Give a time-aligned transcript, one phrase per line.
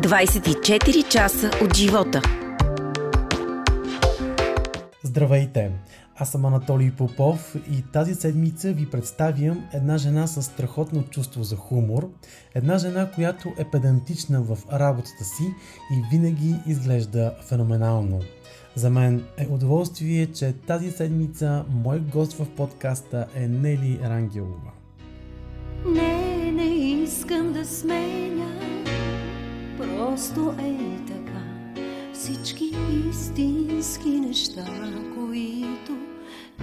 [0.00, 2.22] 24 часа от живота.
[5.02, 5.70] Здравейте!
[6.16, 11.56] Аз съм Анатолий Попов и тази седмица ви представям една жена с страхотно чувство за
[11.56, 12.10] хумор,
[12.54, 15.44] една жена, която е педантична в работата си
[15.92, 18.20] и винаги изглежда феноменално.
[18.74, 24.70] За мен е удоволствие, че тази седмица мой гост в подкаста е Нели Рангелова.
[25.86, 28.79] Не, не искам да сменя,
[29.80, 31.40] просто е така.
[32.12, 32.76] Всички
[33.10, 34.64] истински неща,
[35.14, 35.96] които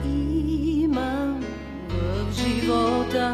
[0.05, 1.43] имам
[1.89, 3.33] в живота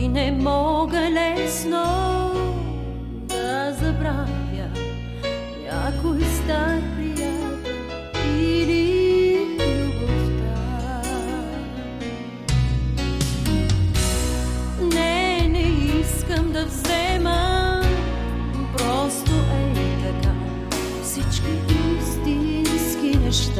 [0.00, 1.84] и не мога лесно
[3.28, 4.70] да забравя
[5.62, 6.89] някой стар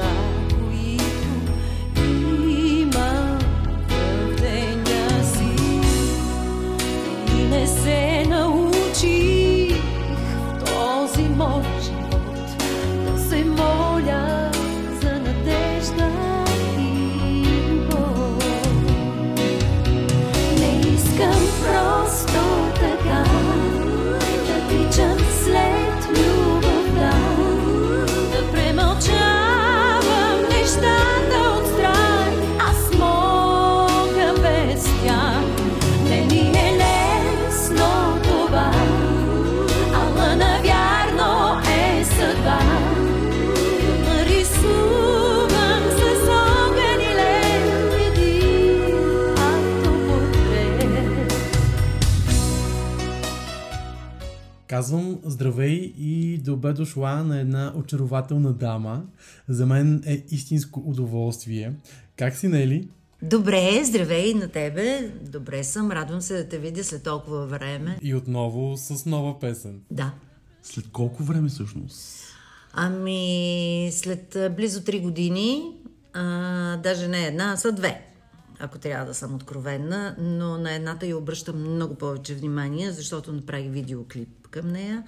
[0.00, 0.29] истински
[54.80, 59.02] Казвам здравей и добре дошла на една очарователна дама.
[59.48, 61.72] За мен е истинско удоволствие.
[62.16, 62.88] Как си, Нели?
[63.22, 65.12] Добре, здравей на тебе.
[65.22, 67.98] Добре съм, радвам се да те видя след толкова време.
[68.02, 69.80] И отново с нова песен.
[69.90, 70.12] Да.
[70.62, 72.24] След колко време всъщност?
[72.72, 75.62] Ами, след близо 3 години,
[76.12, 78.02] а, даже не една, а са две,
[78.58, 83.72] ако трябва да съм откровенна, но на едната я обръщам много повече внимание, защото направих
[83.72, 85.04] видеоклип към нея.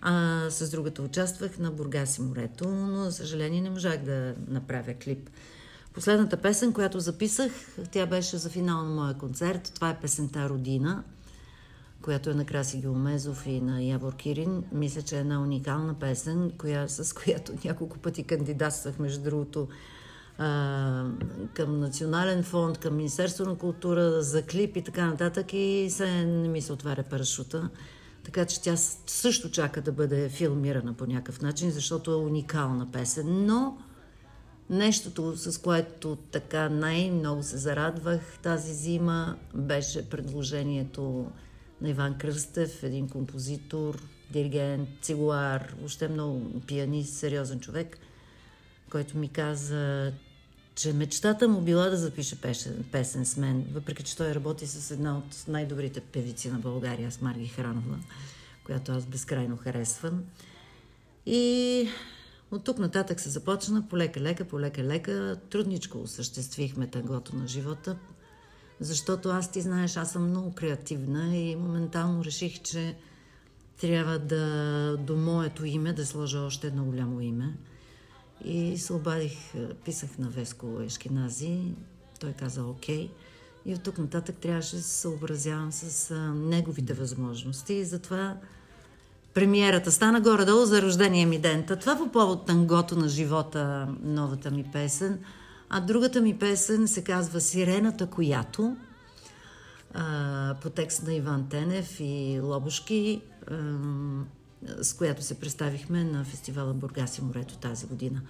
[0.00, 4.94] А с другата участвах на Бургас и морето, но за съжаление не можах да направя
[4.94, 5.30] клип.
[5.94, 7.52] Последната песен, която записах,
[7.90, 9.72] тя беше за финал на моя концерт.
[9.74, 11.02] Това е песента Родина,
[12.02, 14.64] която е на Краси Геомезов и на Явор Кирин.
[14.72, 19.68] Мисля, че е една уникална песен, коя, с която няколко пъти кандидатствах, между другото,
[20.38, 21.04] а,
[21.54, 26.48] към Национален фонд, към Министерство на култура, за клип и така нататък и се не
[26.48, 27.68] ми се отваря парашута.
[28.26, 28.76] Така че тя
[29.06, 33.46] също чака да бъде филмирана по някакъв начин, защото е уникална песен.
[33.46, 33.78] Но
[34.70, 41.30] Нещото, с което така най-много се зарадвах тази зима, беше предложението
[41.80, 47.98] на Иван Кръстев, един композитор, диригент, цигуар, въобще много пианист, сериозен човек,
[48.90, 50.12] който ми каза,
[50.76, 54.90] че мечтата му била да запише песен, песен с мен, въпреки че той работи с
[54.90, 57.98] една от най-добрите певици на България, с Марги Хранова,
[58.64, 60.24] която аз безкрайно харесвам.
[61.26, 61.88] И
[62.50, 65.36] от тук нататък се започна полека-лека, полека-лека.
[65.50, 67.96] Трудничко осъществихме тънгото на живота,
[68.80, 72.96] защото аз ти знаеш, аз съм много креативна и моментално реших, че
[73.80, 77.54] трябва да до моето име да сложа още едно голямо име.
[78.44, 79.52] И се обадих,
[79.84, 81.74] писах на Веско Ешкинази,
[82.20, 83.10] той каза окей.
[83.66, 88.36] И от тук нататък трябваше да се съобразявам с а, неговите възможности и затова
[89.36, 91.64] Премиерата стана горе-долу за рождения ми ден.
[91.66, 95.18] Та това по повод тангото на живота, новата ми песен.
[95.70, 98.76] А другата ми песен се казва Сирената, която
[99.94, 103.54] а, по текст на Иван Тенев и Лобушки, а,
[104.82, 108.22] с която се представихме на фестивала Бургас и морето тази година.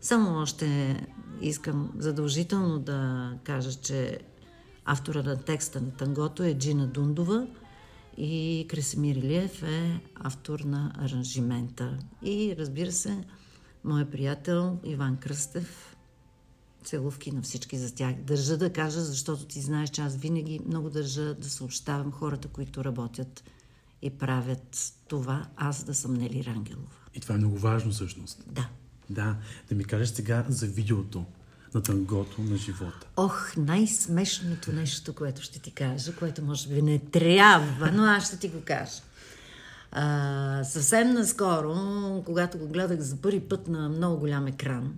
[0.00, 0.96] Само още
[1.40, 4.18] искам задължително да кажа, че
[4.84, 7.46] автора на текста на тангото е Джина Дундова
[8.16, 11.98] и Красимир Илиев е автор на аранжимента.
[12.22, 13.24] И разбира се,
[13.84, 15.96] моят приятел Иван Кръстев,
[16.84, 18.14] целувки на всички за тях.
[18.14, 22.84] Държа да кажа, защото ти знаеш, че аз винаги много държа да съобщавам хората, които
[22.84, 23.44] работят
[24.02, 26.96] и правят това, аз да съм Нели Рангелова.
[27.14, 28.44] И това е много важно всъщност.
[28.46, 28.68] Да.
[29.10, 29.36] Да,
[29.68, 31.24] да ми кажеш сега за видеото
[31.74, 33.06] на тангото на живота.
[33.16, 38.36] Ох, най-смешното нещо, което ще ти кажа, което може би не трябва, но аз ще
[38.36, 39.02] ти го кажа.
[39.92, 44.94] А, съвсем наскоро, когато го гледах за първи път на много голям екран,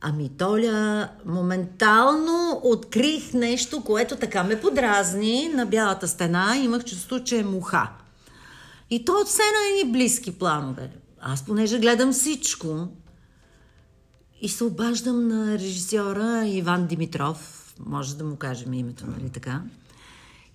[0.00, 6.56] ами Толя, моментално открих нещо, което така ме подразни на бялата стена.
[6.56, 7.88] Имах чувство, че е муха.
[8.90, 10.90] И то от все на едни близки планове.
[11.20, 12.88] Аз понеже гледам всичко
[14.40, 19.62] и се обаждам на режисьора Иван Димитров, може да му кажем името, нали така?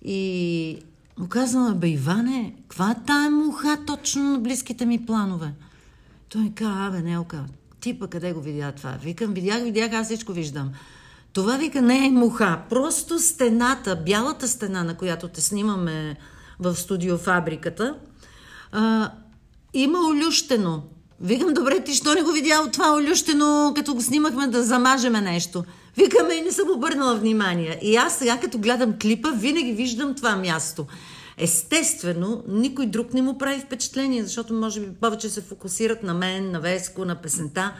[0.02, 0.78] И
[1.18, 5.52] му казвам, бе Иване, каква е тая муха точно на близките ми планове?
[6.28, 7.44] Той ми казва, абе, Нелка,
[7.86, 8.98] ти къде го видя това?
[9.02, 10.70] Викам, видях, видях, аз всичко виждам.
[11.32, 12.58] Това, вика, не е муха.
[12.70, 16.16] Просто стената, бялата стена, на която те снимаме
[16.60, 17.94] в студиофабриката,
[18.72, 19.10] а,
[19.74, 20.82] има олющено.
[21.20, 25.20] Викам, добре, ти що не го видя от това олющено, като го снимахме да замажеме
[25.20, 25.64] нещо?
[25.96, 27.78] Викаме и не съм обърнала внимание.
[27.82, 30.86] И аз сега, като гледам клипа, винаги виждам това място.
[31.38, 36.50] Естествено, никой друг не му прави впечатление, защото може би повече се фокусират на мен,
[36.50, 37.72] на Веско, на песента.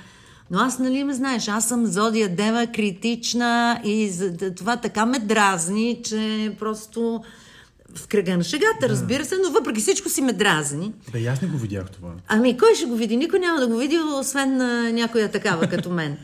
[0.51, 4.13] Но аз, нали ме знаеш, аз съм Зодия Дева, критична и
[4.57, 7.23] това така ме дразни, че просто
[7.95, 10.93] в кръга на шегата, разбира се, но въпреки всичко си ме дразни.
[11.13, 12.13] Да, аз не го видях това.
[12.29, 13.17] Ами, кой ще го види?
[13.17, 16.17] Никой няма да го види, освен на някоя такава като мен.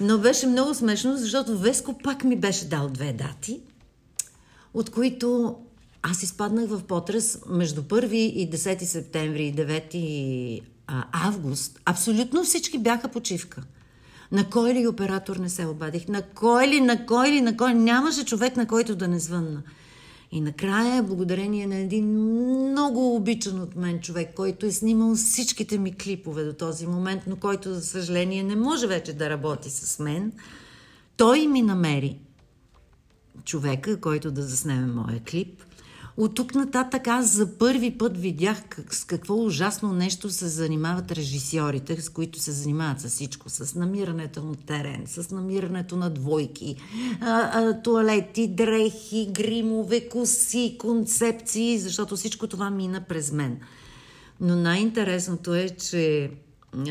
[0.00, 3.60] Но беше много смешно, защото Веско пак ми беше дал две дати,
[4.74, 5.56] от които
[6.02, 10.62] аз изпаднах в потрес между 1 и 10 септември и 9
[11.12, 11.80] август.
[11.84, 13.62] Абсолютно всички бяха почивка.
[14.32, 16.08] На кой ли оператор не се обадих?
[16.08, 17.74] На кой ли, на кой ли, на кой?
[17.74, 19.62] Нямаше човек, на който да не звънна.
[20.32, 22.06] И накрая, благодарение на един
[22.70, 27.36] много обичан от мен човек, който е снимал всичките ми клипове до този момент, но
[27.36, 30.32] който, за съжаление, не може вече да работи с мен,
[31.16, 32.18] той ми намери
[33.44, 35.62] човека, който да заснеме моя клип.
[36.20, 41.12] От тук нататък аз за първи път видях как, с какво ужасно нещо се занимават
[41.12, 43.50] режисьорите, с които се занимават с всичко.
[43.50, 46.76] С намирането на терен, с намирането на двойки,
[47.20, 53.60] а, а, туалети, дрехи, гримове, коси, концепции, защото всичко това мина през мен.
[54.40, 56.30] Но най-интересното е, че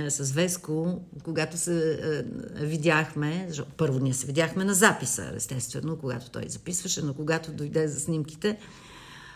[0.09, 2.23] с Веско, когато се е,
[2.65, 7.99] видяхме, първо ние се видяхме на записа, естествено, когато той записваше, но когато дойде за
[7.99, 8.57] снимките,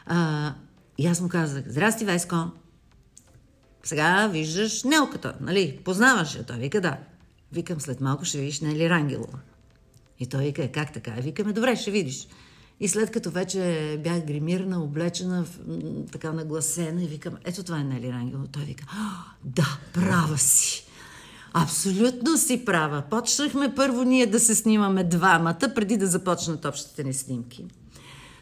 [0.05, 0.53] а,
[0.97, 2.35] и аз му казах, здрасти, Веско.
[3.83, 5.79] Сега виждаш Нелката, нали?
[5.85, 6.44] Познаваш я.
[6.45, 6.97] Той вика, да.
[7.51, 9.39] Викам, след малко ще видиш Нели Рангелова.
[10.19, 11.11] И той вика, как така?
[11.11, 12.27] Викаме, добре, ще видиш.
[12.79, 15.45] И след като вече бях гримирана, облечена,
[16.11, 18.47] така нагласена и викам, ето това е Нели Рангелова.
[18.47, 18.85] Той вика,
[19.44, 20.85] да, права си.
[21.53, 23.03] Абсолютно си права.
[23.09, 27.65] Почнахме първо ние да се снимаме двамата, преди да започнат общите ни снимки.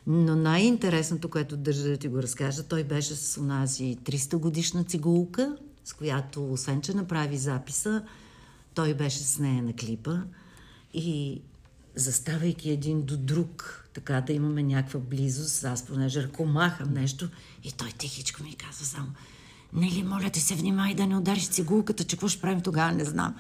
[0.08, 5.58] Но най-интересното, което държа да ти го разкажа, той беше с онази 300 годишна цигулка,
[5.86, 8.04] с която, освен че направи записа,
[8.74, 10.18] той беше с нея на клипа
[10.94, 11.42] и
[11.96, 17.30] заставайки един до друг, така да имаме някаква близост, аз понеже ръкомахам нещо
[17.64, 19.08] и той тихичко ми казва само
[19.74, 23.06] Нели, моля ти се, внимай да не удариш цигулката, че какво ще правим тогава, не
[23.06, 23.36] знам.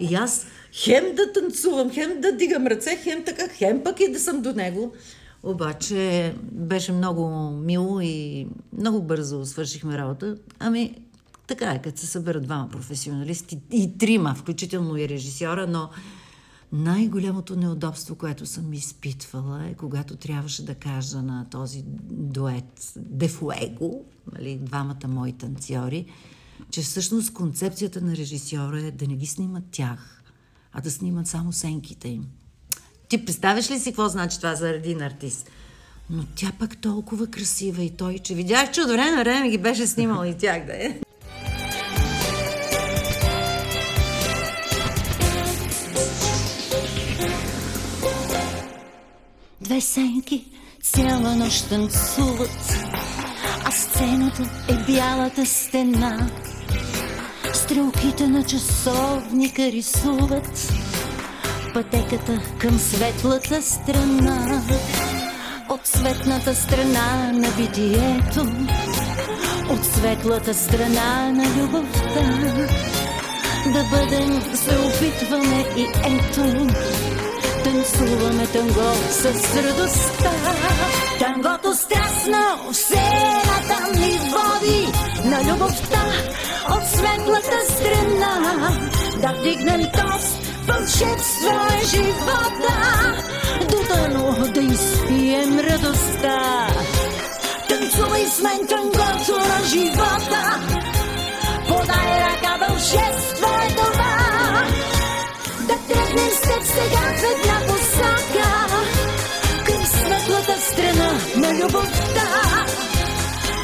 [0.00, 4.20] И аз хем да танцувам, хем да дигам ръце, хем така, хем пък и да
[4.20, 4.94] съм до него.
[5.44, 8.46] Обаче беше много мило и
[8.78, 10.36] много бързо свършихме работа.
[10.58, 10.94] Ами,
[11.46, 15.90] така е, като се съберат двама професионалисти и трима, включително и режисьора, но
[16.72, 24.58] най-голямото неудобство, което съм изпитвала е, когато трябваше да кажа на този дует Дефуего, нали,
[24.62, 26.06] двамата мои танцори,
[26.70, 30.22] че всъщност концепцията на режисьора е да не ги снимат тях,
[30.72, 32.26] а да снимат само сенките им.
[33.08, 35.50] Ти представяш ли си какво значи това за един артист?
[36.10, 39.58] Но тя пък толкова красива и той, че видях, че от време на време ги
[39.58, 41.00] беше снимал и тях да е.
[49.60, 50.44] Две сенки
[50.82, 52.76] цяла нощ танцуват,
[53.64, 56.30] а сцената е бялата стена.
[57.54, 60.72] Стрелките на часовника рисуват
[61.74, 64.62] пътеката към светлата страна.
[65.68, 68.46] От светната страна на битието,
[69.70, 72.24] от светлата страна на любовта.
[73.66, 76.74] Да бъдем, се опитваме и ето,
[77.64, 79.24] танцуваме танго с
[79.56, 80.30] радостта.
[81.18, 83.02] Тангото страстно все
[83.46, 84.86] натам ни води
[85.24, 86.04] на любовта
[86.70, 88.70] от светлата страна.
[89.20, 92.76] Да вдигнем тост вълшебство е живота,
[93.70, 96.66] до дъно да изпием радостта.
[97.68, 100.60] Танцувай с мен тангото на живота.
[101.68, 104.16] Подай ръка, вълшество е това.
[105.60, 108.66] Да тръгнем с теб сега в една посока.
[109.66, 112.26] Към светлата страна на любовта.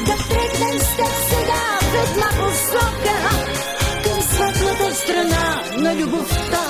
[0.05, 0.95] Да тръгнем с
[1.29, 3.60] сега в една посока
[5.03, 6.63] страна на любовта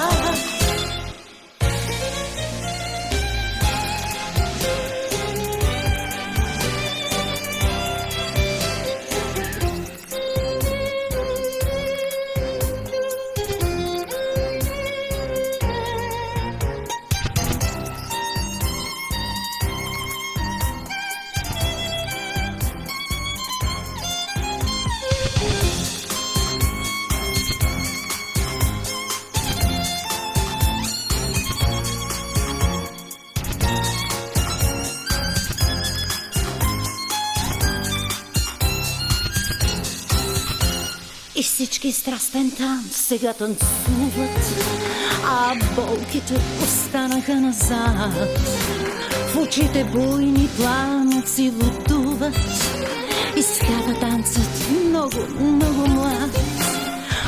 [42.01, 44.39] страстен танц сега танцуват,
[45.25, 48.39] а болките останаха назад.
[49.33, 52.35] В очите буйни пламъци лутуват
[53.37, 56.39] и става танцът много, много млад.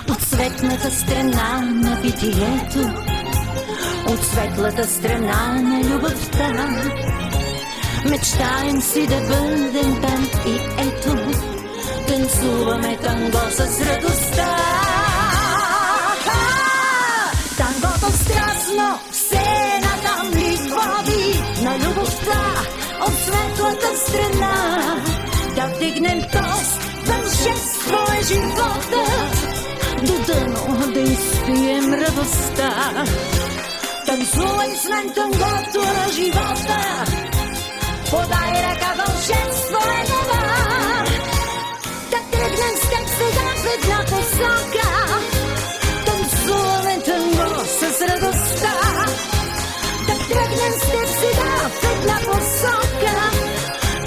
[0.09, 2.89] От светната страна на битието,
[4.07, 6.81] от светлата страна на любовта.
[8.09, 11.52] Мечтаем си да бъдем там и ето
[12.13, 14.49] танцуваме танго с радостта.
[17.57, 19.45] Тангото страстно все
[19.85, 22.41] натам ни води на любовта
[23.01, 24.55] от светлата страна.
[25.55, 29.03] Да вдигнем тост, вълшество е живота,
[30.03, 33.05] до дъно да изпием радостта.
[34.05, 37.05] Танцувай с мен тангото на живота,
[38.09, 40.32] подай ръка, вълшество е това.
[44.33, 44.89] Посока.
[46.05, 48.73] Танцуваме танго с радостта.
[50.07, 53.15] Да тръгнем с теб сега в една посока.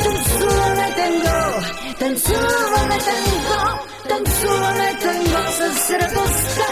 [0.03, 1.67] Танцуваме танго,
[1.99, 3.79] танцуваме танго,
[4.09, 6.69] танцуваме танго с радостта.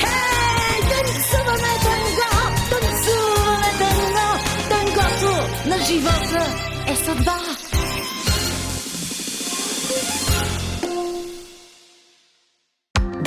[0.00, 2.30] Хей, танцуваме танго,
[2.70, 4.28] танцуваме танго,
[4.68, 6.46] тангото на живота
[6.88, 7.38] е съдба.–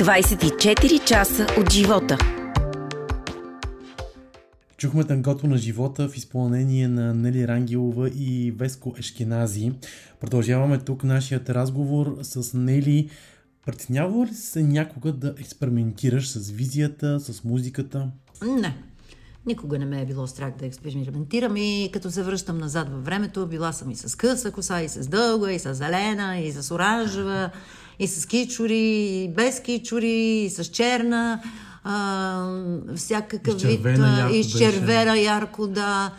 [0.06, 2.18] 24 часа от живота.
[4.76, 9.72] Чухме тангото на живота в изпълнение на Нели Рангелова и Веско Ешкенази.
[10.20, 13.10] Продължаваме тук нашият разговор с Нели.
[13.64, 18.08] Притеснява ли се някога да експериментираш с визията, с музиката?
[18.42, 18.76] Не.
[19.46, 23.46] Никога не ме е било страх да експериментирам и като се връщам назад във времето,
[23.46, 27.50] била съм и с къса коса, и с дълга, и с зелена, и с оранжева,
[27.98, 28.78] и с кичури,
[29.24, 31.42] и без кичури, и с черна,
[31.84, 32.60] а,
[32.96, 36.12] всякакъв вид, Изчервена а, ярко изчервена ярко, да.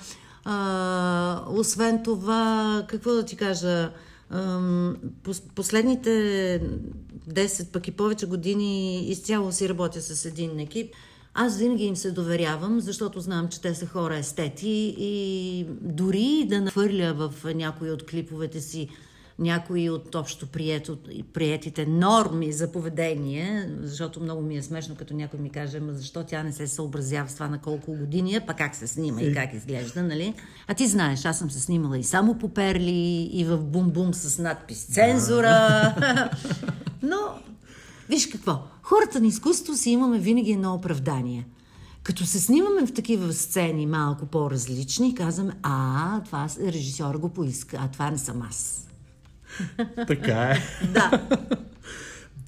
[0.45, 3.91] А, освен това, какво да ти кажа,
[5.23, 6.09] пос- последните
[7.29, 10.93] 10 пък и повече години изцяло си работя с един екип.
[11.33, 16.61] Аз винаги им се доверявам, защото знам, че те са хора естети и дори да
[16.61, 18.89] нахвърля в някои от клиповете си
[19.39, 20.97] някои от общо прието,
[21.33, 26.23] приетите норми за поведение, защото много ми е смешно, като някой ми каже, Ма защо
[26.23, 29.33] тя не се съобразява с това на колко години е, па как се снима и
[29.33, 30.33] как изглежда, нали?
[30.67, 34.39] А ти знаеш, аз съм се снимала и само по перли, и в бум-бум с
[34.39, 35.95] надпис цензура.
[37.01, 37.17] Но,
[38.09, 41.47] виж какво, хората на изкуство си имаме винаги едно оправдание.
[42.03, 47.87] Като се снимаме в такива сцени малко по-различни, казваме, а, това режисьор го поиска, а
[47.87, 48.86] това не съм аз.
[50.07, 50.87] Така е.
[50.93, 51.27] Да.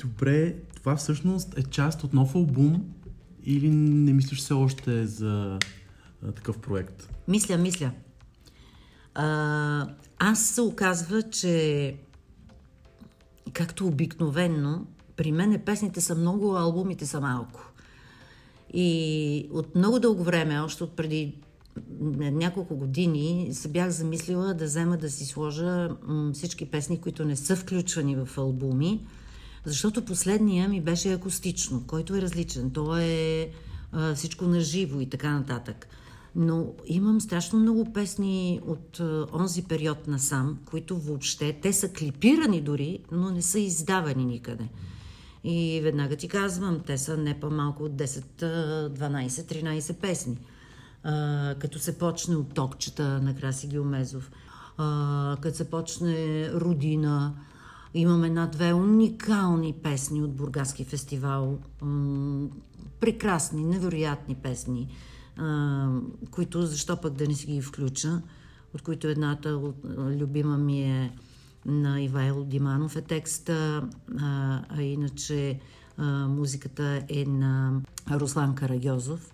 [0.01, 2.85] Добре, това всъщност е част от нов албум
[3.43, 5.59] или не мислиш все още за
[6.27, 7.09] а, такъв проект?
[7.27, 7.91] Мисля, мисля.
[9.15, 9.87] А,
[10.19, 11.95] аз се оказва, че
[13.53, 17.71] както обикновенно, при мен песните са много, а албумите са малко.
[18.73, 21.35] И от много дълго време, още от преди
[22.19, 25.89] няколко години, се бях замислила да взема да си сложа
[26.33, 29.05] всички песни, които не са включвани в албуми,
[29.65, 32.71] защото последния ми беше акустично, който е различен.
[32.71, 33.49] То е
[34.15, 35.87] всичко на живо и така нататък.
[36.35, 42.61] Но имам страшно много песни от а, онзи период насам, които въобще, те са клипирани
[42.61, 44.67] дори, но не са издавани никъде.
[45.43, 50.37] И веднага ти казвам, те са не по-малко от 10, а, 12, 13 песни.
[51.03, 54.31] А, като се почне от токчета на Краси Геомезов.
[54.77, 57.33] а, като се почне Родина.
[57.93, 61.59] Имаме една-две уникални песни от Бургаски фестивал.
[61.81, 62.47] М-
[62.99, 64.87] прекрасни, невероятни песни,
[65.37, 65.89] а,
[66.31, 68.21] които защо пък да не си ги включа,
[68.73, 71.17] от които едната от, любима ми е
[71.65, 73.87] на Ивайло Диманов е текста,
[74.19, 75.59] а, а иначе
[75.97, 79.33] а, музиката е на Руслан Карагьозов.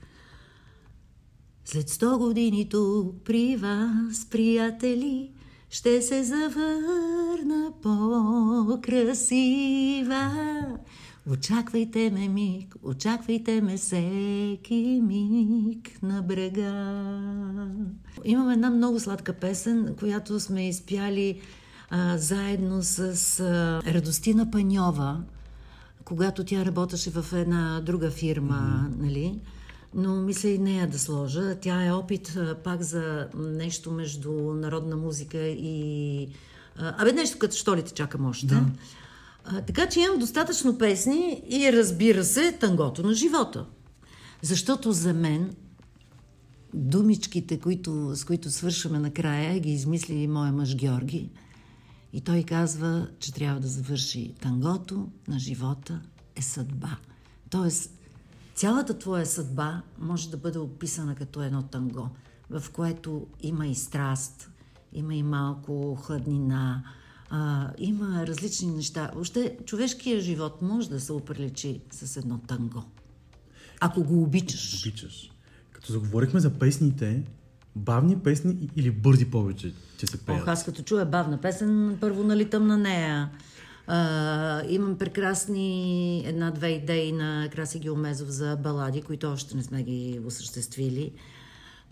[1.65, 5.31] След сто години тук при вас, приятели,
[5.69, 9.11] ще се завърна по-красива.
[11.31, 16.95] Очаквайте ме миг, очаквайте ме всеки миг на брега.
[18.25, 21.41] Имам една много сладка песен, която сме изпяли
[21.89, 22.99] а, заедно с
[23.39, 25.23] а, Радостина Паньова,
[26.03, 29.01] когато тя работеше в една друга фирма, mm-hmm.
[29.01, 29.39] нали?
[29.95, 31.55] Но мисля и нея да сложа.
[31.61, 36.29] Тя е опит пак за нещо между народна музика и...
[36.77, 38.45] Абе, нещо като що ли те чакам още.
[38.45, 38.65] Да.
[39.45, 43.65] А, така че имам достатъчно песни и разбира се, тангото на живота.
[44.41, 45.55] Защото за мен
[46.73, 51.29] думичките, които, с които свършваме накрая, ги измисли и моя мъж Георги.
[52.13, 56.01] И той казва, че трябва да завърши тангото на живота
[56.35, 56.97] е съдба.
[57.49, 57.91] Тоест,
[58.55, 62.09] цялата твоя съдба може да бъде описана като едно танго,
[62.49, 64.49] в което има и страст,
[64.93, 66.83] има и малко хладнина,
[67.29, 69.11] а, има различни неща.
[69.13, 72.83] Въобще, човешкият живот може да се оприличи с едно танго.
[73.79, 74.85] Ако го обичаш.
[74.85, 75.31] Обичаш.
[75.71, 77.23] Като заговорихме за песните,
[77.75, 80.41] бавни песни или бързи повече, че се пеят?
[80.41, 83.29] Ох, аз като чуя бавна песен, първо налитам на нея.
[83.87, 90.19] А, имам прекрасни една-две идеи на Краси Геомезов за балади, които още не сме ги
[90.25, 91.11] осъществили.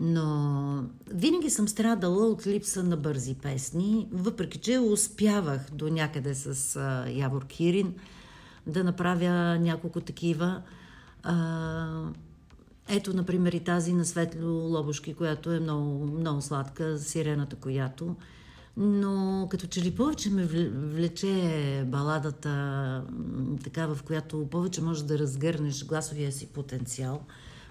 [0.00, 6.76] Но винаги съм страдала от липса на бързи песни, въпреки че успявах до някъде с
[6.76, 7.94] а, Явор Кирин
[8.66, 10.62] да направя няколко такива.
[11.22, 12.08] А,
[12.88, 18.16] ето, например, и тази на Светло Лобушки, която е много, много сладка, сирената, която.
[18.76, 23.04] Но като че ли повече ме влече баладата,
[23.64, 27.22] така в която повече можеш да разгърнеш гласовия си потенциал.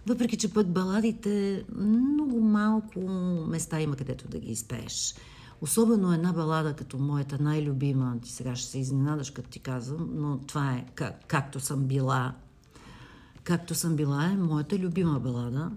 [0.08, 3.00] Въпреки, че пък баладите много малко
[3.48, 5.16] места има където да ги изпееш.
[5.62, 10.38] Особено една балада като моята най-любима, ти сега ще се изненадаш като ти казвам, но
[10.38, 12.34] това е как, както съм била.
[13.44, 15.72] Както съм била е моята любима балада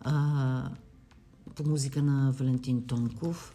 [0.00, 0.70] а,
[1.54, 3.54] по музика на Валентин Тонков.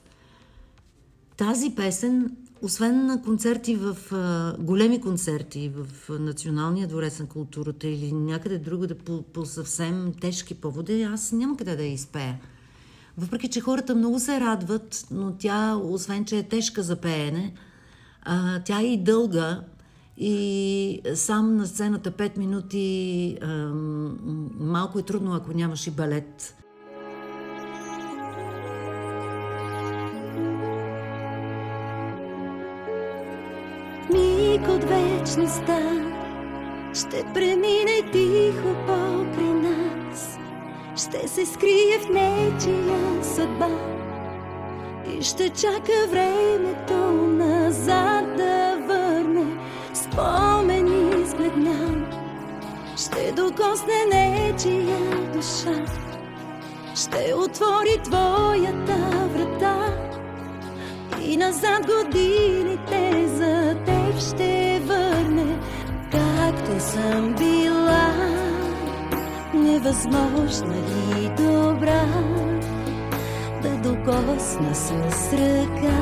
[1.37, 3.97] Тази песен освен на концерти в
[4.59, 10.55] големи концерти в Националния дворец на културата или някъде друго да по, по съвсем тежки
[10.55, 12.39] поводи, аз няма къде да я изпея.
[13.17, 17.53] Въпреки, че хората много се радват, но тя, освен, че е тежка за пеене,
[18.21, 19.61] а, тя е и дълга
[20.17, 23.47] и сам на сцената 5 минути а,
[24.59, 26.55] малко е трудно, ако нямаш и балет
[34.53, 35.79] миг от вечността
[36.93, 40.39] ще премине тихо покрай нас.
[40.95, 43.69] Ще се скрие в нечия съдба
[45.13, 49.45] и ще чака времето назад да върне
[49.93, 52.07] спомени с гледня.
[52.97, 54.99] Ще докосне нечия
[55.33, 55.85] душа,
[56.95, 60.03] ще отвори твоята врата
[61.21, 63.62] и назад годините за
[64.13, 65.57] теб ще върне,
[66.11, 68.13] както съм била,
[69.53, 70.75] невъзможна
[71.19, 72.05] и добра,
[73.61, 75.99] да докосна с ръка.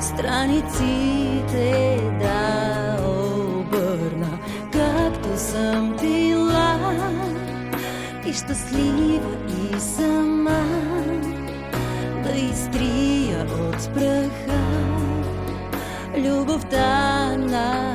[0.00, 4.38] Страниците да обърна,
[4.72, 6.78] както съм била.
[8.26, 10.64] И щастлива и сама
[12.24, 14.43] да изтрия от праха
[16.54, 17.93] любовта назад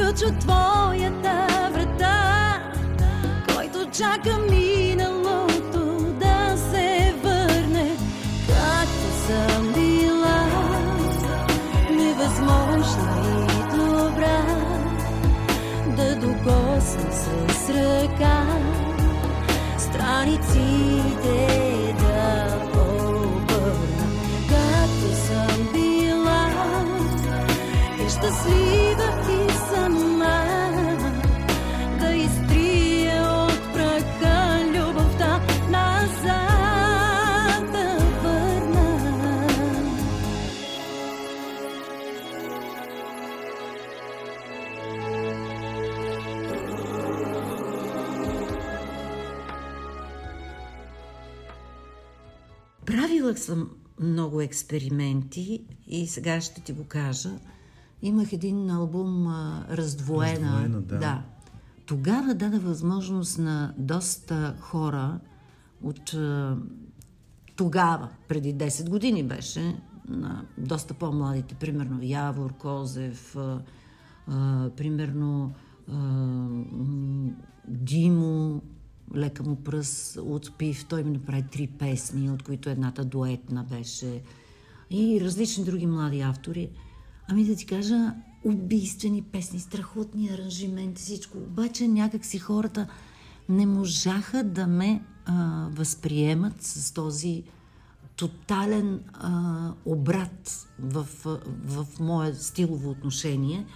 [0.00, 2.62] ключ от твоята врата,
[3.54, 4.89] който чака миналото
[53.30, 57.30] Правила съм много експерименти и сега ще ти го кажа.
[58.02, 60.62] Имах един албум а, Раздвоена.
[60.62, 61.22] Раздвоена, да.
[61.86, 65.20] Тогава даде възможност на доста хора
[65.82, 66.56] от а,
[67.56, 73.62] тогава, преди 10 години беше, на доста по-младите, примерно Явор, Козев, а,
[74.26, 75.54] а, примерно
[75.88, 76.48] а,
[77.68, 78.62] Димо,
[79.16, 80.84] лека му пръс отпив.
[80.84, 84.22] Той ми направи три песни, от които едната дуетна беше.
[84.90, 86.70] И различни други млади автори.
[87.28, 91.38] Ами да ти кажа, убийствени песни, страхотни аранжименти, всичко.
[91.38, 92.88] Обаче някак си хората
[93.48, 97.42] не можаха да ме а, възприемат с този
[98.16, 103.66] тотален а, обрат в, в, в мое стилово отношение.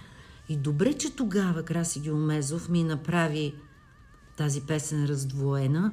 [0.49, 3.53] И добре, че тогава Краси Геомезов ми направи
[4.37, 5.91] тази песен раздвоена,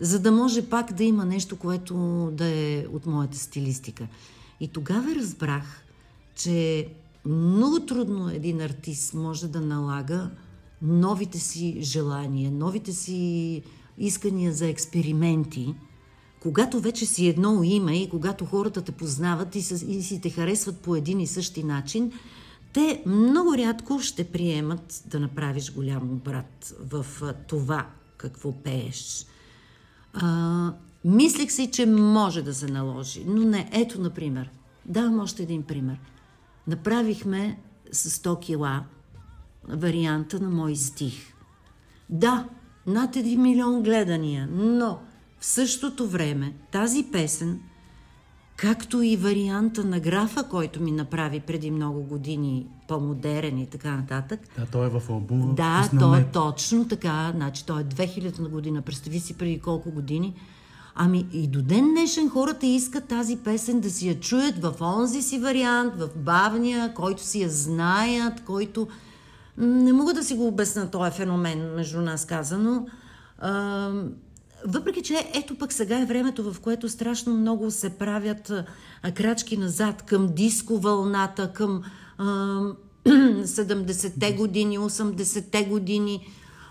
[0.00, 1.94] за да може пак да има нещо, което
[2.32, 4.08] да е от моята стилистика.
[4.60, 5.84] И тогава разбрах,
[6.34, 6.88] че
[7.24, 10.30] много трудно един артист може да налага
[10.82, 13.62] новите си желания, новите си
[13.98, 15.74] искания за експерименти,
[16.40, 20.30] когато вече си едно име и когато хората те познават и, с, и си те
[20.30, 22.12] харесват по един и същи начин,
[22.76, 27.06] те много рядко ще приемат да направиш голям брат в
[27.48, 27.86] това
[28.16, 29.26] какво пееш.
[30.14, 30.72] А,
[31.04, 33.70] мислех си, че може да се наложи, но не.
[33.72, 34.50] Ето, например,
[34.86, 35.96] давам още един пример.
[36.66, 37.58] Направихме
[37.92, 38.84] с 100 кила
[39.68, 41.34] варианта на мой стих.
[42.10, 42.48] Да,
[42.86, 44.98] над 1 милион гледания, но
[45.38, 47.60] в същото време тази песен,
[48.56, 54.40] както и варианта на графа, който ми направи преди много години, по-модерен и така нататък,
[54.58, 55.54] Да, той е в албума.
[55.54, 57.32] да, то е точно така.
[57.36, 58.82] Значи, то е 2000 година.
[58.82, 60.34] Представи си преди колко години.
[60.94, 65.22] Ами и до ден днешен хората искат тази песен да си я чуят в онзи
[65.22, 68.88] си вариант, в бавния, който си я знаят, който...
[69.58, 72.86] Не мога да си го обясна този феномен, между нас казано.
[74.64, 78.64] Въпреки, че ето пък сега е времето, в което страшно много се правят а,
[79.12, 81.82] крачки назад към диско вълната, към
[82.18, 82.24] а,
[83.06, 86.26] 70-те години, 80-те години.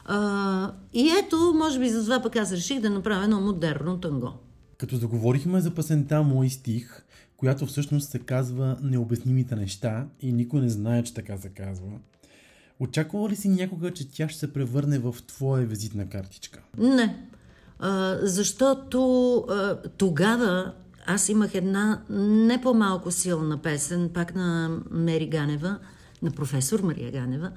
[0.06, 4.34] А, и ето, може би за това пък аз реших да направя едно модерно танго.
[4.78, 7.04] Като заговорихме за песента Мой стих,
[7.38, 11.88] която всъщност се казва Необяснимите неща и никой не знае, че така се казва.
[12.80, 16.62] Очаквала ли си някога, че тя ще се превърне в твоя визитна картичка?
[16.78, 17.28] Не.
[17.80, 20.74] А, защото а, тогава
[21.06, 25.78] аз имах една не по-малко силна песен, пак на Мери Ганева,
[26.22, 27.52] на професор Мария Ганева,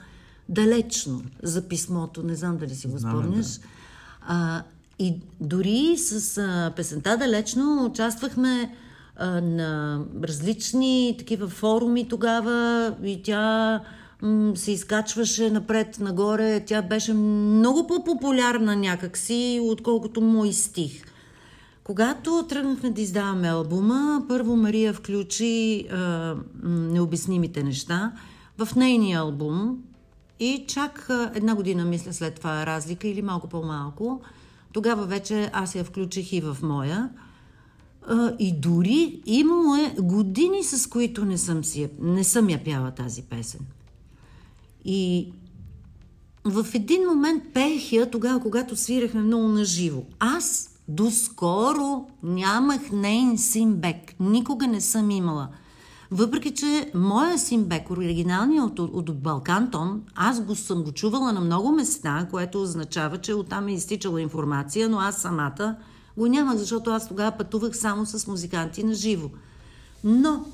[0.49, 3.47] далечно за писмото, не знам дали си го спомняш.
[4.27, 4.63] А,
[4.99, 8.77] и дори с а, песента далечно участвахме
[9.17, 13.81] а, на различни такива форуми тогава и тя
[14.55, 16.65] се изкачваше напред-нагоре.
[16.67, 21.05] Тя беше много по-популярна някакси, отколкото мой стих.
[21.85, 28.13] Когато тръгнахме да издаваме албума, първо Мария включи а, необяснимите неща
[28.59, 29.79] в нейния албум
[30.41, 34.21] и чак една година, мисля, след това разлика или малко по-малко,
[34.73, 37.11] тогава вече аз я включих и в моя.
[38.09, 42.91] А, и дори имало е години, с които не съм, си, не съм я пяла
[42.91, 43.61] тази песен.
[44.91, 45.33] И
[46.45, 50.07] в един момент пеех я тогава, когато свирахме много наживо.
[50.19, 54.15] Аз доскоро нямах нейн симбек.
[54.21, 55.49] Никога не съм имала.
[56.11, 61.41] Въпреки, че моя симбек, оригиналният от, от, от Балкантон, аз го съм го чувала на
[61.41, 65.77] много места, което означава, че оттам е изтичала информация, но аз самата
[66.17, 69.29] го нямах, защото аз тогава пътувах само с музиканти на живо.
[70.05, 70.45] Но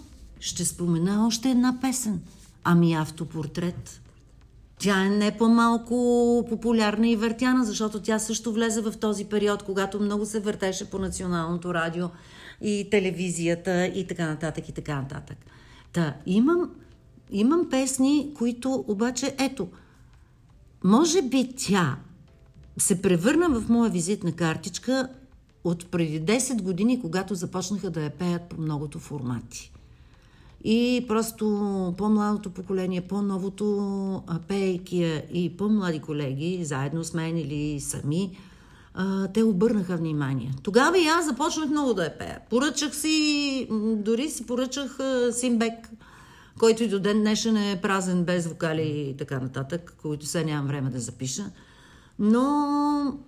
[0.40, 2.20] ще спомена още една песен.
[2.64, 4.01] Ами автопортрет.
[4.85, 10.01] Тя е не по-малко популярна и въртяна, защото тя също влезе в този период, когато
[10.01, 12.07] много се въртеше по националното радио
[12.61, 15.38] и телевизията и така нататък и така нататък.
[15.92, 16.70] Та, имам,
[17.31, 19.68] имам песни, които обаче, ето,
[20.85, 21.97] може би тя
[22.79, 25.09] се превърна в моя визитна картичка
[25.64, 29.74] от преди 10 години, когато започнаха да я пеят по многото формати.
[30.66, 31.44] И просто
[31.98, 38.38] по-младото поколение, по-новото, пейки и по-млади колеги, заедно с мен или сами,
[39.35, 40.53] те обърнаха внимание.
[40.62, 42.40] Тогава и аз започнах много да я пея.
[42.50, 44.98] Поръчах си, дори си поръчах
[45.33, 45.90] Симбек,
[46.59, 50.66] който и до ден днешен е празен, без вокали и така нататък, които сега нямам
[50.66, 51.44] време да запиша.
[52.18, 53.18] Но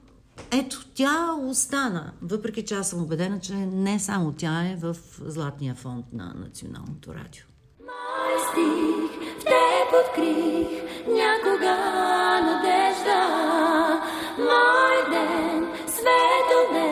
[0.50, 4.96] ето, тя остана, въпреки че аз съм убедена, че не само тя е в
[5.26, 7.44] Златния фонд на Националното радио.
[7.80, 11.76] Мой стих в теб открих някога
[12.42, 13.20] надежда.
[14.38, 16.85] Мой ден, светъл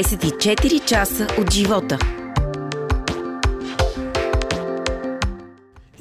[0.00, 1.98] 24 часа от живота.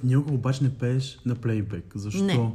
[0.03, 1.85] Никога обаче не пееш на плейбек.
[1.95, 2.23] Защо?
[2.23, 2.51] Не.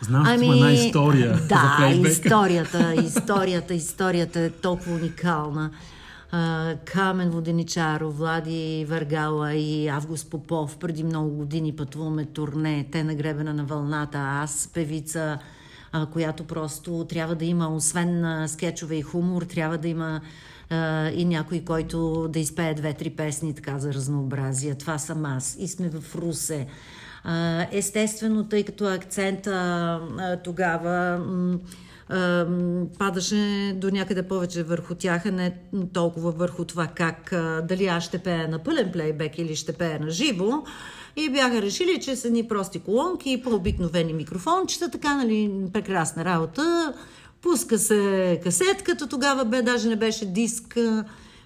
[0.00, 2.12] Знам, че има една история за Да, плейбек.
[2.12, 5.70] историята, историята, историята е толкова уникална.
[6.84, 13.54] Камен Воденичаров, Влади Варгала и Август Попов преди много години пътуваме турне, те на гребена
[13.54, 15.38] на вълната, аз певица,
[15.92, 20.20] а, която просто трябва да има, освен а, скетчове и хумор, трябва да има
[20.70, 24.74] а, и някой, който да изпее две-три песни така за разнообразие.
[24.74, 25.56] Това съм аз.
[25.58, 26.66] И сме в Русе.
[27.24, 29.50] А, естествено, тъй като акцента
[30.18, 31.58] а, тогава м,
[32.98, 35.56] падаше до някъде повече върху тях, а не
[35.92, 37.34] толкова върху това как,
[37.68, 40.62] дали аз ще пея на пълен плейбек или ще пея на живо.
[41.18, 46.94] И бяха решили, че са ни прости колонки и по-обикновени микрофончета, така, нали, прекрасна работа.
[47.42, 50.78] Пуска се касетката, тогава бе, даже не беше диск.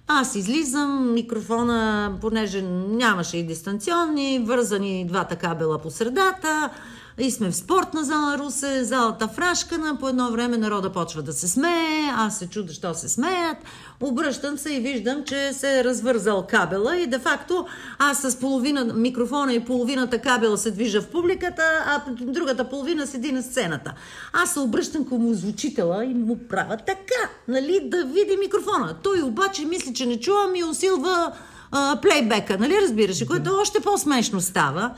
[0.06, 6.70] Аз излизам, микрофона, понеже нямаше и дистанционни, вързани двата кабела по средата,
[7.18, 11.48] и сме в спортна зала Русе, залата фрашкана, по едно време народа почва да се
[11.48, 13.56] смее, аз се чудя, що се смеят,
[14.00, 17.66] обръщам се и виждам, че се е развързал кабела и де-факто
[17.98, 23.32] аз с половина микрофона и половината кабела се движа в публиката, а другата половина седи
[23.32, 23.92] на сцената.
[24.32, 28.96] Аз се обръщам към озвучителя и му правя така, нали, да види микрофона.
[29.02, 31.32] Той обаче мисли, че не чувам и усилва
[31.72, 34.90] а, плейбека, нали разбираш, което още по-смешно става.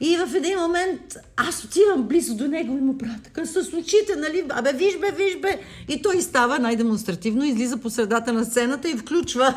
[0.00, 4.16] И в един момент аз отивам близо до него и му правя така с очите,
[4.16, 4.44] нали?
[4.48, 5.60] Абе, виж бе, виж бе.
[5.88, 9.54] И той става най-демонстративно, излиза по средата на сцената и включва.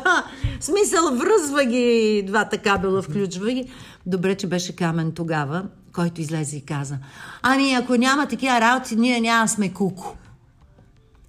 [0.60, 3.68] Смисъл, връзва ги двата кабела, включва ги.
[4.06, 6.98] Добре, че беше камен тогава, който излезе и каза.
[7.42, 10.16] Ами, ако няма такива работи, ние няма сме куко.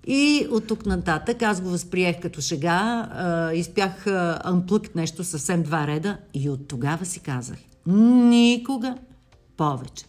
[0.07, 4.07] И от тук нататък аз го възприех като шега, а, изпях
[4.43, 7.57] амплък нещо съвсем два реда и от тогава си казах.
[7.87, 8.97] Никога
[9.57, 10.05] повече.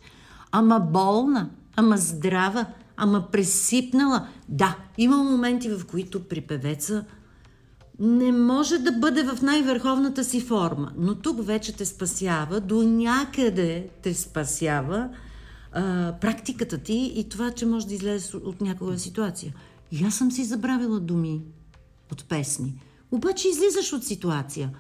[0.53, 4.29] Ама болна, ама здрава, ама пресипнала.
[4.49, 7.05] Да, има моменти, в които при певеца
[7.99, 13.89] не може да бъде в най-върховната си форма, но тук вече те спасява, до някъде
[14.03, 15.09] те спасява
[15.73, 19.55] а, практиката ти и това, че може да излезе от някаква ситуация.
[19.93, 21.43] И аз съм си забравила думи
[22.13, 22.83] от песни.
[23.11, 24.71] Обаче излизаш от ситуация.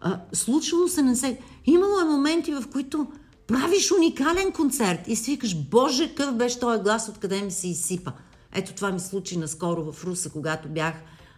[0.00, 1.38] А, случвало се не се...
[1.66, 3.06] Имало е моменти, в които
[3.46, 8.12] правиш уникален концерт и си викаш, боже, какъв беше този глас, откъде ми се изсипа.
[8.54, 10.94] Ето това ми случи наскоро в Руса, когато бях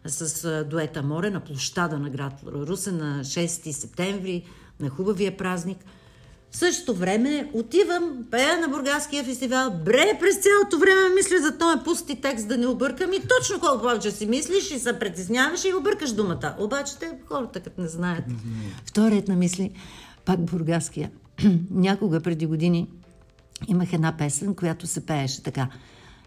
[0.06, 4.44] с дуета Море на площада на град Русе на 6 септември,
[4.80, 5.78] на хубавия празник–
[6.56, 11.78] в същото време отивам, пея на Бургаския фестивал, бре, през цялото време мисля за този
[11.84, 15.74] пусти текст да не объркам и точно колко повече си мислиш и се притесняваш и
[15.74, 16.54] объркаш думата.
[16.58, 18.24] Обаче те хората като не знаят.
[18.84, 19.72] Вторият на мисли,
[20.26, 21.10] пак Бургаския.
[21.70, 22.88] Някога преди години
[23.68, 25.68] имах една песен, която се пееше така.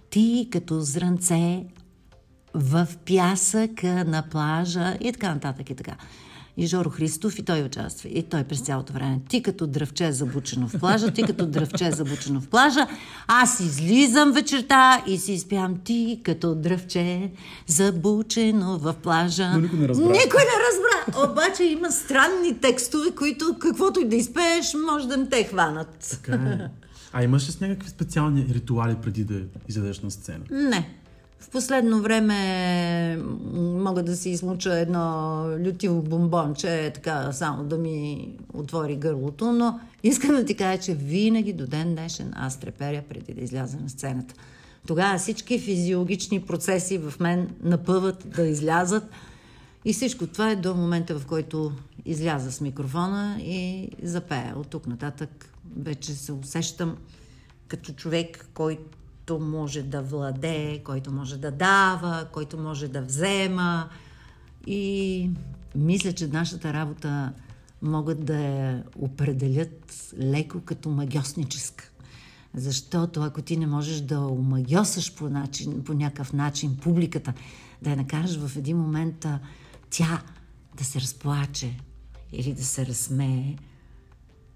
[0.10, 1.66] Ти като зранце
[2.54, 5.96] в пясъка на плажа и така нататък и така
[6.60, 8.10] и Жоро Христов и той участва.
[8.10, 9.20] И той през цялото време.
[9.30, 12.88] Ти като дръвче забучено в плажа, ти като дръвче забучено в плажа.
[13.28, 17.32] Аз излизам вечерта и си изпявам ти като дръвче
[17.68, 19.50] забучено в плажа.
[19.50, 20.04] Но никой не разбра.
[20.04, 21.32] Никой не разбра.
[21.32, 26.20] Обаче има странни текстове, които каквото и да изпееш, може да не те хванат.
[26.24, 26.70] Така е.
[27.14, 30.40] А имаш ли с някакви специални ритуали преди да излезеш на сцена?
[30.52, 30.99] Не.
[31.40, 33.18] В последно време
[33.56, 40.36] мога да си измуча едно лютиво бомбонче, така само да ми отвори гърлото, но искам
[40.36, 44.36] да ти кажа, че винаги до ден днешен аз треперя преди да изляза на сцената.
[44.88, 49.04] Тогава всички физиологични процеси в мен напъват да излязат
[49.86, 51.72] и всичко това е до момента, в който
[52.06, 54.54] изляза с микрофона и запея.
[54.58, 56.98] От тук нататък вече се усещам
[57.68, 58.99] като човек, който
[59.30, 63.90] който може да владее, който може да дава, който може да взема.
[64.68, 65.30] И
[65.76, 67.34] мисля, че нашата работа
[67.82, 71.92] могат да я определят леко като магиосническа.
[72.54, 77.34] Защото ако ти не можеш да омагиосаш по, начин, по някакъв начин публиката,
[77.82, 79.26] да я накараш в един момент
[79.90, 80.22] тя
[80.78, 81.80] да се разплаче
[82.32, 83.56] или да се разсмее,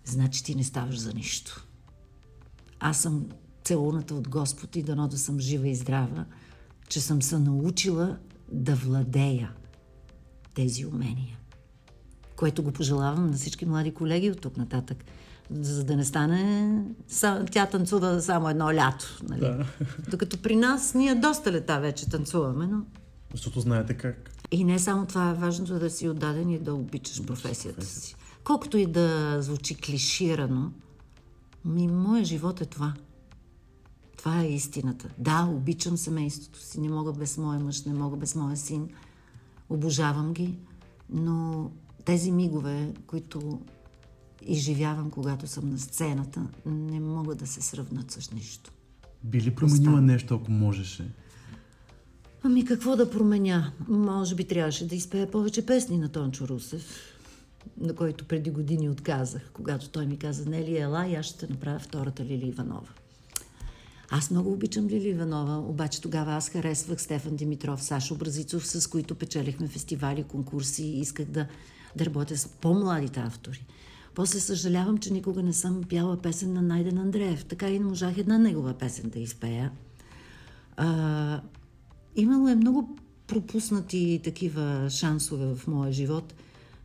[0.06, 1.66] значи ти не ставаш за нищо.
[2.80, 3.26] Аз съм
[3.64, 6.26] целуната от Господ и дано да съм жива и здрава,
[6.90, 8.18] че съм се научила
[8.52, 9.52] да владея
[10.54, 11.38] тези умения.
[12.36, 15.06] Което го пожелавам на всички млади колеги от тук нататък.
[15.52, 16.84] За да не стане...
[17.52, 19.20] Тя танцува само едно лято.
[19.30, 19.40] Нали?
[19.40, 19.66] Да.
[20.10, 22.82] Докато при нас ние доста лета вече танцуваме, но...
[23.32, 24.30] Защото знаете как.
[24.52, 28.16] И не само това е важното да си отдаден и да обичаш професията си.
[28.44, 30.72] Колкото и да звучи клиширано,
[31.66, 32.94] ми, моят живот е това–
[34.24, 35.10] това е истината.
[35.18, 38.90] Да, обичам семейството си, не мога без моя мъж, не мога без моя син.
[39.70, 40.58] Обожавам ги,
[41.10, 41.70] но
[42.06, 43.62] тези мигове, които
[44.42, 48.72] изживявам, когато съм на сцената, не могат да се сравнат с нищо.
[49.24, 50.02] Би ли променила Остава.
[50.02, 51.12] нещо, ако можеше?
[52.44, 53.72] Ами какво да променя?
[53.88, 56.86] Може би трябваше да изпея повече песни на Тончо Русев,
[57.78, 61.80] на който преди години отказах, когато той ми каза, Нели, ела и аз ще направя
[61.80, 62.90] втората Лили Иванова.
[64.16, 69.16] Аз много обичам Лили Иванова, обаче тогава аз харесвах Стефан Димитров, Сашо Бразицов, с които
[69.16, 71.48] печелихме фестивали, конкурси и исках да,
[71.96, 73.66] да работя с по-младите автори.
[74.16, 77.46] После съжалявам, че никога не съм пяла песен на Найден Андреев.
[77.46, 79.72] Така и не можах една негова песен да изпея.
[80.78, 81.42] А,
[82.16, 82.98] имало е много
[83.28, 86.34] пропуснати такива шансове в моя живот.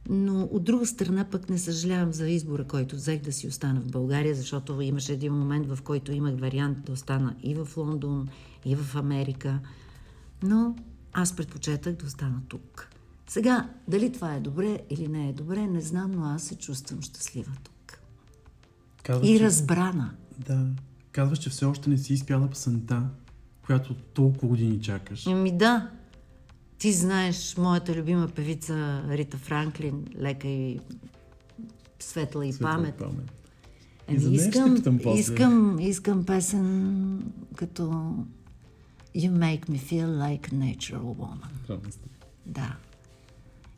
[0.08, 3.90] Но от друга страна пък не съжалявам за избора, който взех да си остана в
[3.90, 8.28] България, защото имаше един момент, в който имах вариант да остана и в Лондон,
[8.64, 9.60] и в Америка.
[10.42, 10.76] Но
[11.12, 12.88] аз предпочетах да остана тук.
[13.26, 17.02] Сега, дали това е добре или не е добре, не знам, но аз се чувствам
[17.02, 18.00] щастлива тук.
[19.02, 20.10] Казваш, И разбрана.
[20.46, 20.66] Да.
[21.12, 23.02] Казваш, че все още не си изпяла песента,
[23.66, 25.26] която толкова години чакаш.
[25.26, 25.90] Ами да,
[26.78, 28.74] ти знаеш моята любима певица
[29.10, 30.80] Рита Франклин, лека и
[31.98, 32.94] светла и Светла памет.
[32.96, 33.32] памет.
[34.08, 34.76] Еми, И искам,
[35.14, 37.22] искам, искам песен
[37.56, 37.82] като
[39.16, 41.78] You make me feel like a natural woman.
[42.46, 42.76] Да.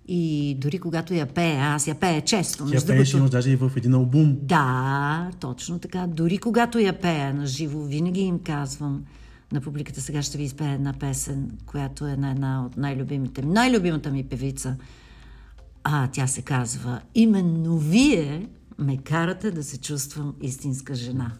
[0.08, 2.66] И дори когато я пея, аз я пея често.
[2.66, 4.38] Тя пееше другото- даже и в един албум.
[4.42, 6.06] Да, точно така.
[6.06, 9.04] Дори когато я пея на живо, винаги им казвам
[9.52, 14.10] на публиката, сега ще ви изпея една песен, която е на една от най-любимите, най-любимата
[14.10, 14.76] ми певица.
[15.84, 18.48] А тя се казва Именно вие
[18.78, 21.32] ме карате да се чувствам истинска жена.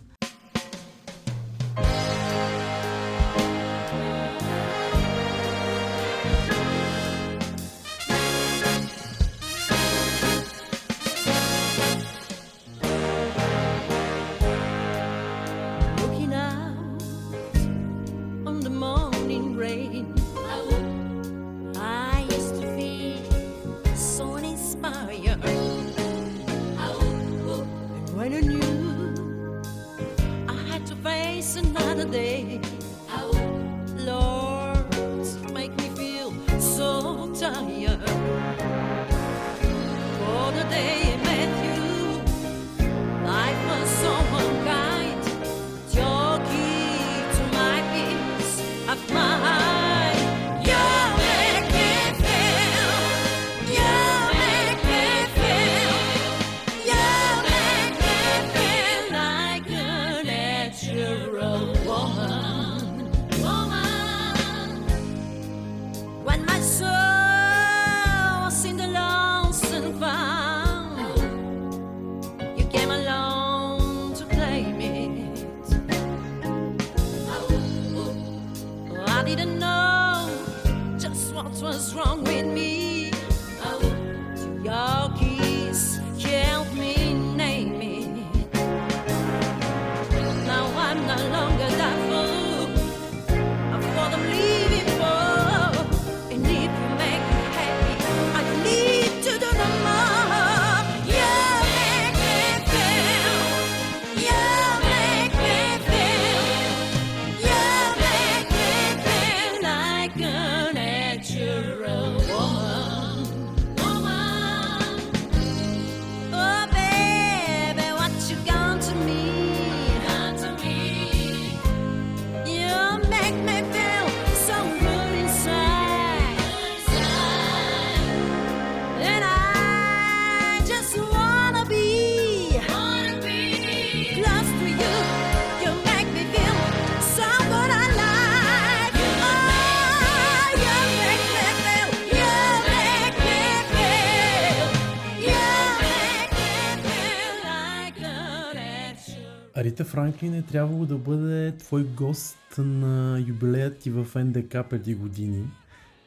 [149.91, 155.45] Франклин е трябвало да бъде твой гост на юбилеят ти в НДК преди години.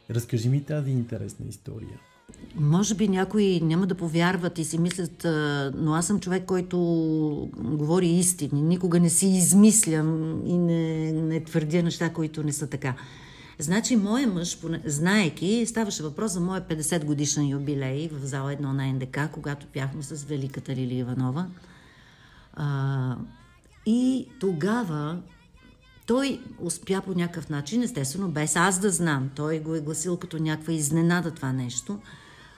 [0.09, 1.99] Разкажи ми тази интересна история.
[2.55, 5.25] Може би някои няма да повярват и си мислят,
[5.75, 6.77] но аз съм човек, който
[7.57, 8.61] говори истини.
[8.61, 12.95] Никога не си измислям и не, не твърдя неща, които не са така.
[13.59, 18.93] Значи, моя мъж, знаеки, ставаше въпрос за моя 50 годишен юбилей в зала 1 на
[18.93, 21.47] НДК, когато бяхме с великата Лили Иванова.
[23.85, 25.17] И тогава
[26.05, 30.39] той успя по някакъв начин, естествено, без аз да знам, той го е гласил като
[30.39, 31.99] някаква изненада това нещо,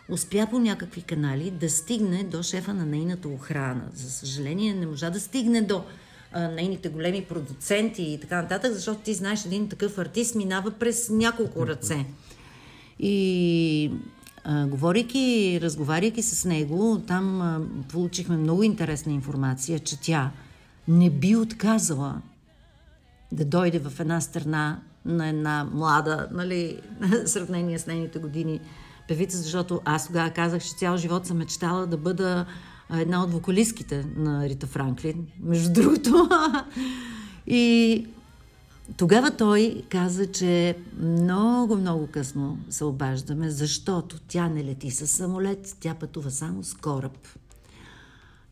[0.09, 3.83] успя по някакви канали да стигне до шефа на нейната охрана.
[3.93, 5.83] За съжаление, не можа да стигне до
[6.31, 11.09] а, нейните големи продуценти и така нататък, защото ти знаеш, един такъв артист минава през
[11.09, 12.05] няколко ръце.
[12.99, 13.91] И
[14.43, 17.61] а, говорейки, разговаряйки с него, там а,
[17.91, 20.31] получихме много интересна информация, че тя
[20.87, 22.21] не би отказала
[23.31, 26.81] да дойде в една страна на една млада, нали,
[27.25, 28.59] сравнение с нейните години
[29.07, 32.45] певица, защото аз тогава казах, че цял живот съм мечтала да бъда
[32.93, 36.29] една от вокалистките на Рита Франклин, между другото.
[37.47, 38.07] И
[38.97, 45.77] тогава той каза, че много, много късно се обаждаме, защото тя не лети с самолет,
[45.79, 47.17] тя пътува само с кораб.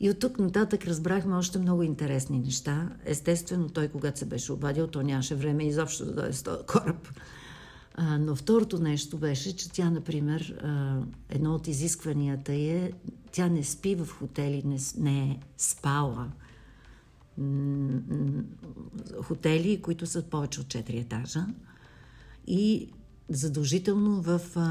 [0.04, 2.89] И от тук нататък разбрахме още много интересни неща.
[3.06, 7.08] Естествено, той, когато се беше обадил, то нямаше време изобщо да дойде с този кораб.
[7.95, 10.99] А, но второто нещо беше, че тя, например, а,
[11.30, 12.91] едно от изискванията е,
[13.32, 16.32] тя не спи в хотели, не, не е спала.
[19.22, 21.45] Хотели, които са повече от 4 етажа.
[22.47, 22.89] И
[23.30, 24.62] задължително в а,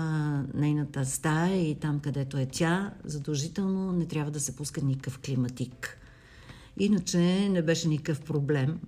[0.54, 5.98] нейната стая и там, където е тя, задължително не трябва да се пуска никакъв климатик.
[6.78, 8.80] Иначе не беше никакъв проблем.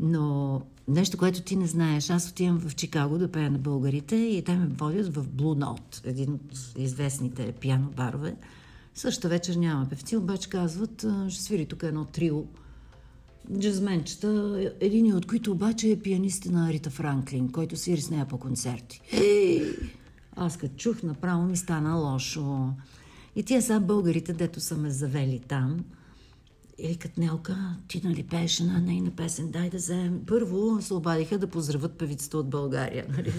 [0.00, 4.44] Но нещо, което ти не знаеш, аз отивам в Чикаго да пея на българите и
[4.44, 8.36] те ме водят в Blue Note, един от известните пиано барове.
[8.94, 12.44] Същата вечер няма певци, обаче казват, ще свири тук едно трио
[13.58, 18.38] джазменчета, един от които обаче е пианиста на Рита Франклин, който свири с нея по
[18.38, 19.00] концерти.
[19.12, 19.62] Ей!
[20.36, 22.68] Аз като чух, направо ми стана лошо.
[23.36, 25.84] И тия са българите, дето са ме завели там.
[26.78, 30.20] И викат, Нелка, ти нали пееш на нейна песен, дай да вземем.
[30.26, 33.06] Първо се обадиха да поздравят певицата от България.
[33.16, 33.32] Нали?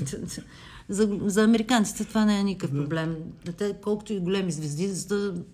[0.89, 3.15] за, за американците това не е никакъв проблем.
[3.57, 4.93] Те, колкото и големи звезди,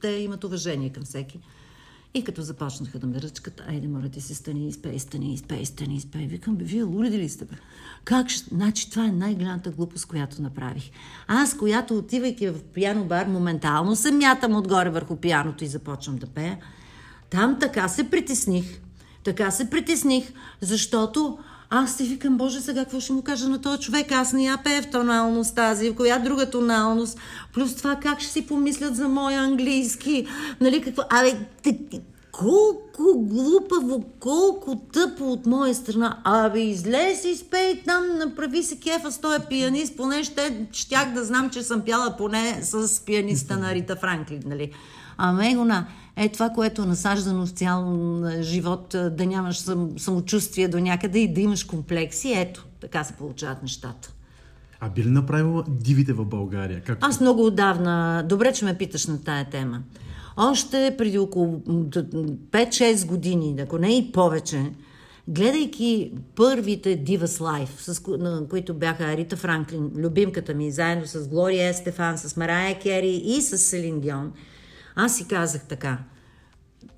[0.02, 1.39] те имат уважение към всеки.
[2.14, 5.95] И като започнаха да ме ръчкат, айде, моля ти се, стани, изпей, стани, изпей, стани,
[5.95, 6.28] изпей.
[6.28, 7.55] Викам, бе, вие луди ли сте, бе?
[8.03, 8.28] Как.
[8.32, 10.91] Значи, това е най-голямата глупост, която направих.
[11.28, 16.28] Аз, която отивайки в пиано бар, моментално се мятам отгоре върху пианото и започвам да
[16.28, 16.57] пея.
[17.30, 18.82] Там така се притесних.
[19.24, 21.38] Така се притесних, защото
[21.74, 24.11] аз си викам, Боже, сега какво ще му кажа на този човек?
[24.11, 27.19] Аз не я пея в тоналност тази, в коя друга тоналност.
[27.53, 30.28] Плюс това как ще си помислят за моя английски.
[30.61, 31.03] Нали, какво?
[31.09, 31.38] Абе,
[32.32, 36.17] колко глупаво, колко тъпо от моя страна.
[36.24, 41.49] Абе, излез спей там, направи се кефа с този пианист, поне ще, щях да знам,
[41.49, 44.72] че съм пяла поне с пианиста на Рита Франклин, нали.
[45.17, 45.86] А Мегона
[46.16, 47.97] е това, което е насаждано в цял
[48.41, 52.34] живот, да нямаш сам, самочувствие до някъде и да имаш комплекси.
[52.36, 54.14] Ето, така се получават нещата.
[54.80, 56.82] А би ли направила дивите в България?
[56.82, 56.97] Как...
[57.01, 59.82] Аз много отдавна, добре, че ме питаш на тая тема.
[60.38, 64.72] Още преди около 5-6 години, ако не и повече,
[65.28, 71.70] гледайки първите Divas Life, с, на които бяха Рита Франклин, любимката ми, заедно с Глория
[71.70, 74.32] Естефан, с Марая Кери и с Селин Дион,
[74.95, 75.97] аз си казах така.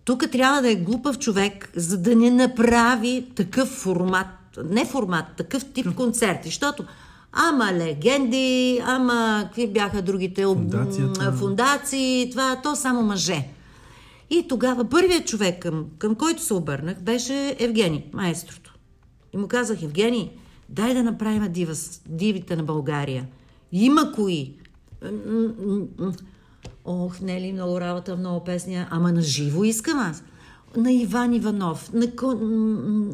[0.05, 4.27] Тук трябва да е глупав човек, за да не направи такъв формат,
[4.65, 6.85] не формат, такъв тип концерти, защото
[7.31, 11.31] ама легенди, ама какви бяха другите Фундацията.
[11.31, 13.47] фундации, това, то само мъже.
[14.29, 18.73] И тогава първият човек, към, към който се обърнах, беше Евгений, маестрото.
[19.33, 20.31] И му казах, Евгений,
[20.69, 21.73] дай да направим дива,
[22.05, 23.27] дивите на България.
[23.71, 24.53] Има кои.
[26.85, 30.23] Ох, не ли много работа, много песни, ама на живо искам аз.
[30.77, 32.07] На Иван Иванов, на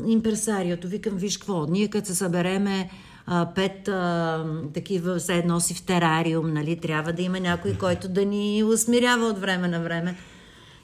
[0.08, 2.90] импресариото, викам, виж какво, ние като се събереме
[3.26, 8.10] а, пет а, такива, все едно си в терариум, нали, трябва да има някой, който
[8.10, 10.16] да ни усмирява от време на време.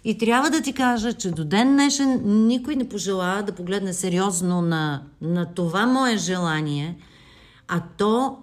[0.03, 4.61] И трябва да ти кажа, че до ден днешен никой не пожела да погледне сериозно
[4.61, 6.97] на, на това мое желание,
[7.67, 8.37] а то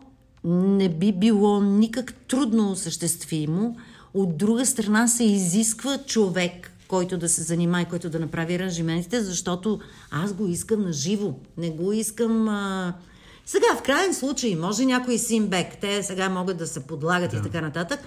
[0.45, 3.77] не би било никак трудно осъществимо,
[4.15, 9.81] от друга страна се изисква човек, който да се занимава, който да направи аранжиментите, защото
[10.11, 11.35] аз го искам на живо.
[11.57, 12.49] Не го искам...
[12.49, 12.95] А...
[13.47, 17.37] Сега, в крайен случай, може някой симбек, те сега могат да се подлагат да.
[17.37, 18.01] и така нататък.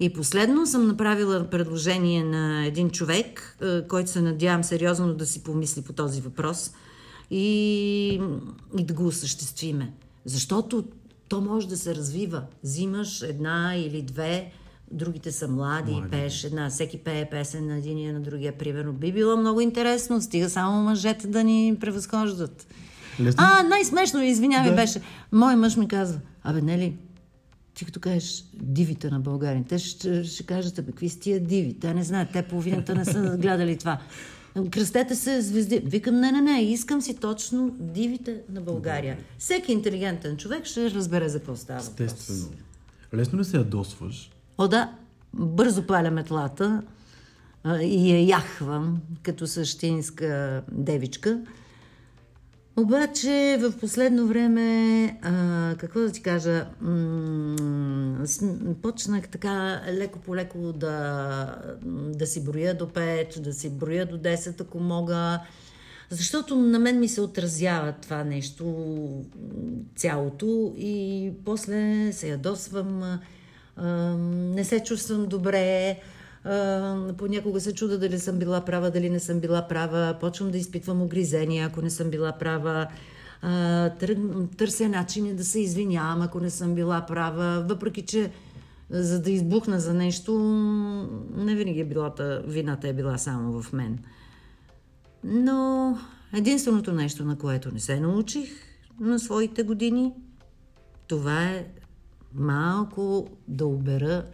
[0.00, 5.82] И последно съм направила предложение на един човек, който се надявам сериозно да си помисли
[5.82, 6.70] по този въпрос
[7.30, 8.20] и,
[8.78, 9.92] и да го осъществиме.
[10.24, 10.84] Защото
[11.28, 12.42] то може да се развива.
[12.64, 14.52] Взимаш една или две
[14.92, 16.10] другите са млади, млади.
[16.10, 18.92] пееш една, всеки пее песен на единия на другия, примерно.
[18.92, 22.66] Би било много интересно, стига само мъжете да ни превъзхождат.
[23.20, 23.44] Лесно?
[23.46, 24.76] А, най-смешно, извинявай, да.
[24.76, 25.00] беше.
[25.32, 26.96] Мой мъж ми казва, абе, нели,
[27.74, 31.74] ти като кажеш дивите на България, те ще, ще кажат, абе, какви са тия диви?
[31.74, 33.98] Те не знаят, те половината не са гледали това.
[34.70, 35.78] Кръстете се звезди.
[35.84, 39.18] Викам, не, не, не, искам си точно дивите на България.
[39.38, 41.80] Всеки интелигентен човек ще разбере за какво става.
[41.80, 42.48] Естествено.
[43.14, 44.92] Лесно ли се ядосваш, О, да,
[45.34, 46.82] бързо паля метлата
[47.82, 51.40] и я яхвам като същинска девичка.
[52.76, 57.56] Обаче в последно време, а, какво да ти кажа, м-
[58.82, 61.56] почнах така леко по леко да,
[62.16, 65.40] да си броя до 5, да си броя до 10, ако мога.
[66.10, 68.64] Защото на мен ми се отразява това нещо
[69.96, 73.18] цялото и после се ядосвам,
[74.54, 75.98] не се чувствам добре,
[77.18, 81.02] понякога се чуда дали съм била права, дали не съм била права, почвам да изпитвам
[81.02, 82.86] огризения, ако не съм била права,
[84.56, 88.30] търся начини да се извинявам, ако не съм била права, въпреки че
[88.90, 90.38] за да избухна за нещо,
[91.36, 92.14] не винаги е била,
[92.46, 93.98] вината е била само в мен.
[95.24, 95.98] Но
[96.32, 98.50] единственото нещо, на което не се научих
[99.00, 100.12] на своите години,
[101.06, 101.66] това е
[102.34, 104.24] малко да обера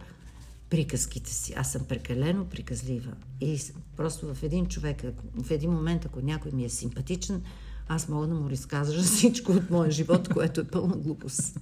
[0.69, 1.53] приказките си.
[1.57, 3.11] Аз съм прекалено приказлива.
[3.41, 3.59] И
[3.97, 5.03] просто в един човек,
[5.43, 7.41] в един момент, ако някой ми е симпатичен,
[7.87, 11.59] аз мога да му разказвам всичко от моя живот, което е пълна глупост.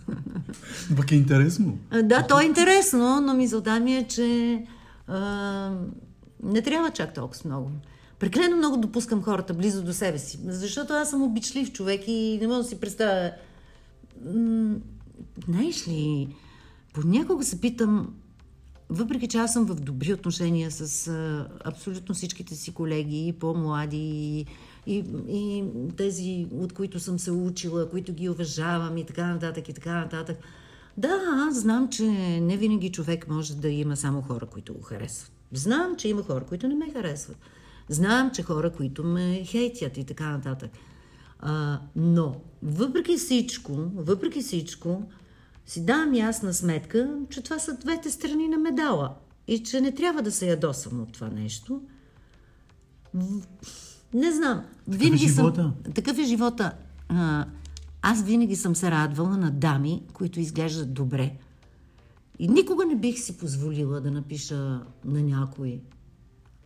[0.95, 1.77] Пък е интересно.
[2.03, 4.59] Да, то е интересно, но мисълта ми е, че
[5.07, 5.71] а,
[6.43, 7.71] не трябва чак толкова много.
[8.19, 12.47] Прекалено много допускам хората близо до себе си, защото аз съм обичлив човек и не
[12.47, 13.31] мога да си представя.
[15.45, 16.27] Знаеш ли,
[16.93, 18.13] понякога се питам,
[18.89, 24.45] въпреки че аз съм в добри отношения с а, абсолютно всичките си колеги, по-млади, и,
[24.87, 25.63] и, и
[25.97, 30.37] тези, от които съм се учила, които ги уважавам и така нататък, и така нататък.
[30.97, 32.03] Да, аз знам, че
[32.41, 35.31] не винаги човек може да има само хора, които го харесват.
[35.51, 37.37] Знам, че има хора, които не ме харесват.
[37.89, 40.71] Знам, че хора, които ме хейтят и така нататък.
[41.39, 45.03] А, но, въпреки всичко, въпреки всичко,
[45.65, 49.13] си давам ясна сметка, че това са двете страни на медала
[49.47, 51.81] и че не трябва да се ядосвам от това нещо.
[54.13, 54.63] Не знам.
[54.85, 55.61] Такъв винаги е живота.
[55.61, 56.73] Съм, такъв е живота.
[57.09, 57.45] А,
[58.01, 61.35] аз винаги съм се радвала на дами, които изглеждат добре.
[62.39, 65.81] И никога не бих си позволила да напиша на някой.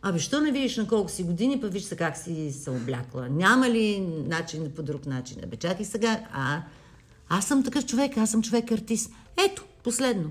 [0.06, 3.30] Абе, що не видиш на колко си години, па виж как си се облякла.
[3.30, 5.38] Няма ли начин по друг начин?
[5.44, 6.20] Абе, чакай сега.
[6.34, 6.62] А,
[7.30, 9.12] аз съм такъв човек, аз съм човек артист.
[9.46, 10.30] Ето, последно.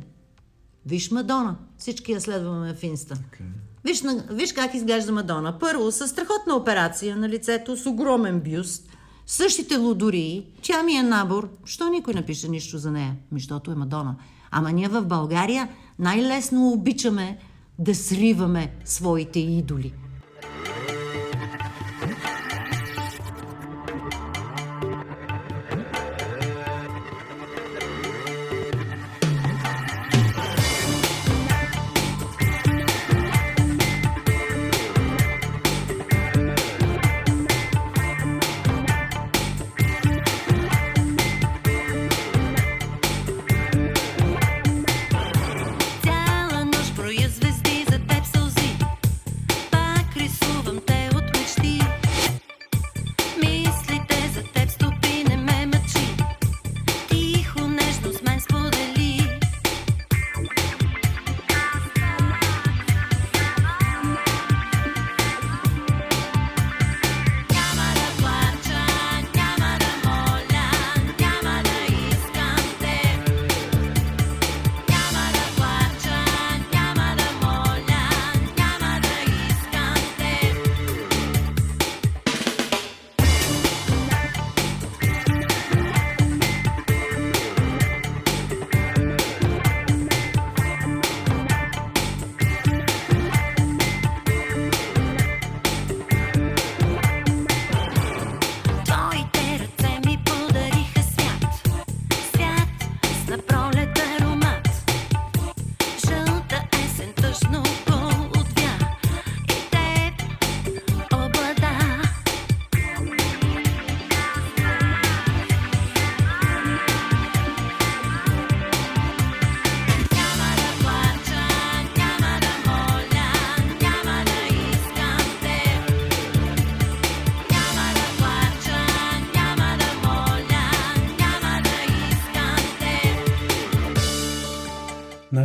[0.86, 1.56] Виж Мадона.
[1.78, 3.14] Всички я следваме в Инста.
[3.14, 3.42] Okay.
[3.84, 5.58] Виж, виж как изглежда Мадона.
[5.58, 8.88] Първо, с страхотна операция на лицето, с огромен бюст,
[9.26, 11.48] същите лудории, тя ми е набор.
[11.64, 13.16] Що никой не пише нищо за нея?
[13.32, 14.16] Ми, защото е Мадона.
[14.50, 15.68] Ама ние в България
[15.98, 17.38] най-лесно обичаме
[17.78, 19.92] да сриваме своите идоли.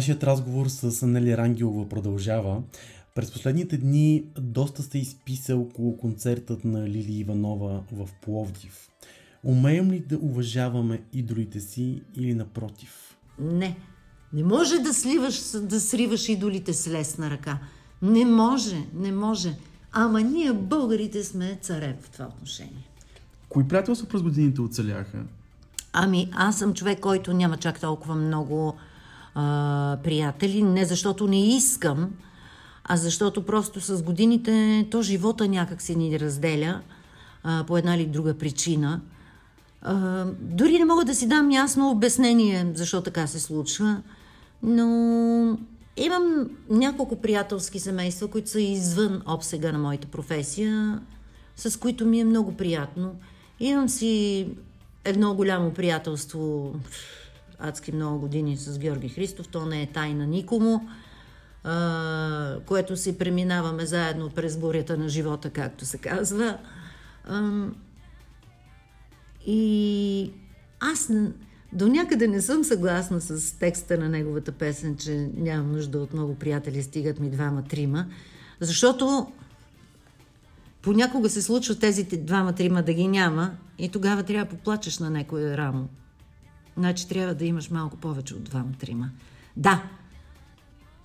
[0.07, 2.61] Нашият разговор с Нели Рангелова продължава.
[3.15, 8.89] През последните дни доста сте изписал около концертът на Лили Иванова в Пловдив.
[9.43, 13.17] Умеем ли да уважаваме идолите си или напротив?
[13.39, 13.77] Не.
[14.33, 17.59] Не може да, сливаш, да сриваш идолите с лесна ръка.
[18.01, 19.55] Не може, не може.
[19.91, 22.89] Ама ние, българите, сме царе в това отношение.
[23.49, 25.23] Кои приятелства през годините оцеляха?
[25.93, 28.75] Ами, аз съм човек, който няма чак толкова много
[29.39, 32.09] а, приятели, не защото не искам,
[32.83, 36.81] а защото просто с годините то живота някак се ни разделя.
[37.43, 39.01] а, по една или друга причина.
[39.81, 44.01] А, дори не мога да си дам ясно обяснение защо така се случва,
[44.63, 45.57] но
[45.97, 50.99] имам няколко приятелски семейства, които са извън обсега на моята професия,
[51.55, 53.15] с които ми е много приятно.
[53.59, 54.47] Имам си
[55.03, 56.75] едно голямо приятелство,
[57.59, 60.87] адски много години с Георги Христов, то не е тайна никому,
[61.63, 66.57] а, което си преминаваме заедно през бурята на живота, както се казва.
[67.25, 67.67] А,
[69.45, 70.31] и
[70.79, 71.11] аз
[71.73, 76.35] до някъде не съм съгласна с текста на неговата песен, че нямам нужда от много
[76.35, 78.05] приятели, стигат ми двама-трима,
[78.59, 79.31] защото
[80.81, 85.57] понякога се случва тези двама-трима да ги няма и тогава трябва да поплачеш на някое
[85.57, 85.87] рамо.
[86.77, 89.09] Значи трябва да имаш малко повече от двама-трима.
[89.55, 89.89] Да,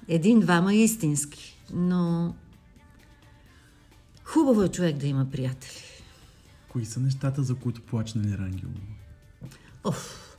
[0.09, 2.35] един-двама истински, но
[4.25, 5.83] хубаво е човек да има приятели.
[6.69, 8.69] Кои са нещата, за които плаче на Рангел?
[9.85, 10.37] Оф,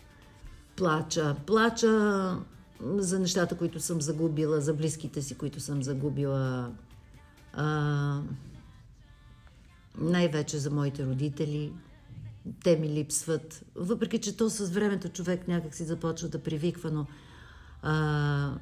[0.75, 1.35] плача.
[1.45, 2.37] Плача
[2.81, 6.71] за нещата, които съм загубила, за близките си, които съм загубила.
[7.53, 8.21] А,
[9.97, 11.73] най-вече за моите родители.
[12.63, 13.65] Те ми липсват.
[13.75, 17.05] Въпреки, че то с времето човек някак си започва да привиква, но
[17.81, 18.53] а,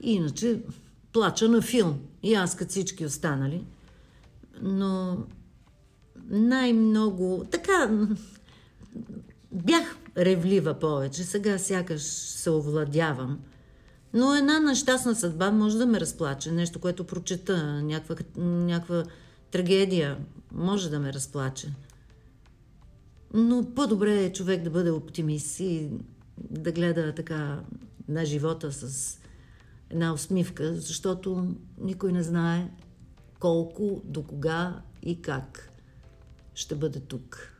[0.00, 0.62] иначе
[1.12, 2.00] плача на филм.
[2.22, 3.64] И аз като всички останали.
[4.62, 5.18] Но
[6.28, 7.46] най-много...
[7.50, 8.06] Така,
[9.52, 11.24] бях ревлива повече.
[11.24, 13.40] Сега сякаш се овладявам.
[14.14, 16.52] Но една нещастна съдба може да ме разплаче.
[16.52, 19.04] Нещо, което прочета, някаква, някаква
[19.50, 20.18] трагедия
[20.52, 21.68] може да ме разплаче.
[23.34, 25.88] Но по-добре е човек да бъде оптимист и
[26.50, 27.60] да гледа така
[28.08, 29.18] на живота с
[29.90, 32.70] една усмивка, защото никой не знае
[33.38, 35.70] колко, до кога и как
[36.54, 37.54] ще бъде тук.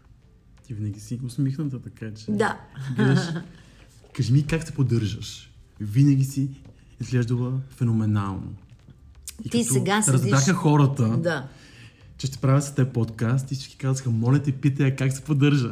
[0.63, 2.31] Ти винаги си усмихната, така че...
[2.31, 2.61] Да.
[2.97, 3.21] Гледаш,
[4.13, 5.55] кажи ми как се поддържаш.
[5.81, 6.51] Винаги си
[7.01, 8.55] изглеждала феноменално.
[9.45, 10.21] И Ти сега седиш...
[10.21, 11.49] Разбраха хората, да.
[12.19, 15.71] Че ще правя с теб подкаст и всички казаха, моля те, питай как се поддържа.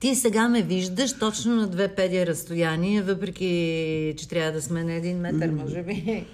[0.00, 4.92] Ти сега ме виждаш точно на две педи разстояние, въпреки, че трябва да сме на
[4.92, 6.24] един метър, може би.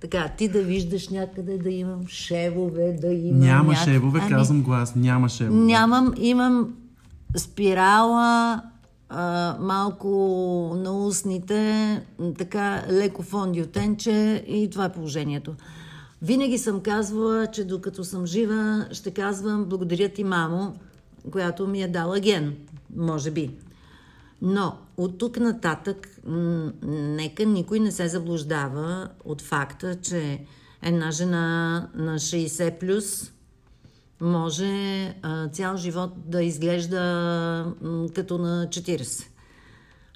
[0.00, 3.40] Така, ти да виждаш някъде да имам шевове, да имам...
[3.40, 3.84] Няма няк...
[3.84, 5.60] шевове, ами, казвам глас, няма шевове.
[5.60, 6.74] Нямам, имам
[7.36, 8.62] спирала,
[9.08, 10.08] а, малко
[10.76, 12.02] на устните,
[12.38, 15.54] така леко фондиотенче и това е положението.
[16.22, 20.76] Винаги съм казвала, че докато съм жива, ще казвам благодаря ти, мамо,
[21.30, 22.56] която ми е дала ген,
[22.96, 23.50] може би.
[24.42, 26.08] Но от тук нататък,
[26.82, 30.44] нека никой не се заблуждава от факта, че
[30.82, 33.32] една жена на 60 плюс
[34.20, 37.02] може а, цял живот да изглежда
[37.82, 39.26] м- като на 40.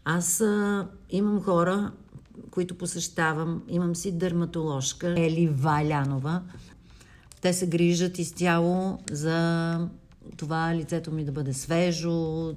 [0.05, 1.93] Аз а, имам хора,
[2.51, 3.63] които посещавам.
[3.69, 6.43] Имам си дерматоложка Ели Валянова.
[7.41, 9.79] Те се грижат изцяло за
[10.37, 12.55] това лицето ми да бъде свежо,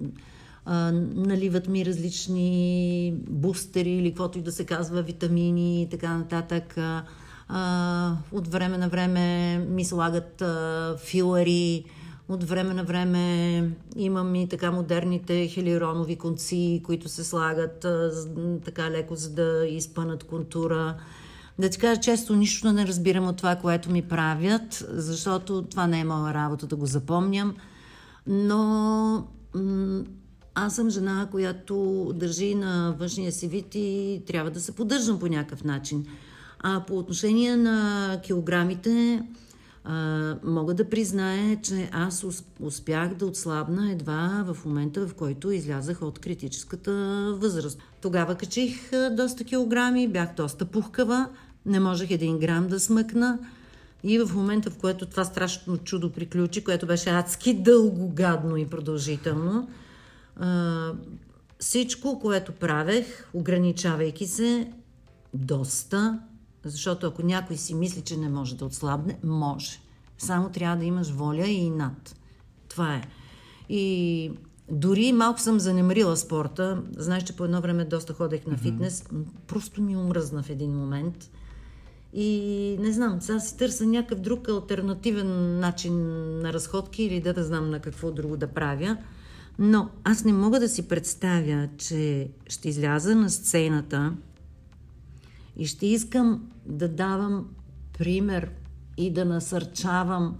[0.66, 6.78] а, наливат ми различни бустери или каквото и да се казва, витамини и така нататък.
[7.48, 11.86] А, от време на време ми слагат а, филари,
[12.30, 17.86] от време на време имам и така модерните хелиронови конци, които се слагат
[18.66, 20.96] така леко, за да изпънат контура.
[21.60, 26.00] Да ти кажа често, нищо не разбирам от това, което ми правят, защото това не
[26.00, 27.56] е моя работа да го запомням.
[28.28, 29.28] Но
[30.56, 35.28] аз съм жена, която държи на външния си вид и трябва да се поддържам по
[35.28, 36.06] някакъв начин.
[36.60, 39.24] А по отношение на килограмите,
[39.90, 42.26] а, мога да призная, че аз
[42.60, 46.92] успях да отслабна едва в момента, в който излязах от критическата
[47.38, 47.80] възраст.
[48.02, 51.30] Тогава качих доста килограми, бях доста пухкава,
[51.66, 53.40] не можех един грам да смъкна.
[54.04, 58.66] И в момента, в който това страшно чудо приключи, което беше адски дълго, гадно и
[58.66, 59.70] продължително,
[60.36, 60.92] а,
[61.60, 64.72] всичко, което правех, ограничавайки се
[65.34, 66.20] доста,
[66.70, 69.80] защото ако някой си мисли, че не може да отслабне, може.
[70.18, 72.16] Само трябва да имаш воля и над.
[72.70, 73.02] Това е.
[73.70, 74.32] И
[74.72, 76.82] дори малко съм занемрила спорта.
[76.98, 79.02] Знаеш, че по едно време доста ходех на фитнес.
[79.02, 79.24] Mm-hmm.
[79.48, 81.32] Просто ми омръзна в един момент.
[82.14, 85.94] И не знам, сега си търся някакъв друг альтернативен начин
[86.42, 88.98] на разходки или да да знам на какво друго да правя.
[89.60, 94.14] Но аз не мога да си представя, че ще изляза на сцената
[95.58, 97.48] и ще искам да давам
[97.98, 98.52] пример
[98.98, 100.36] и да насърчавам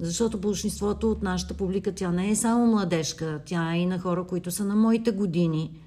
[0.00, 4.26] Защото большинството от нашата публика, тя не е само младежка, тя е и на хора,
[4.26, 5.80] които са на моите години.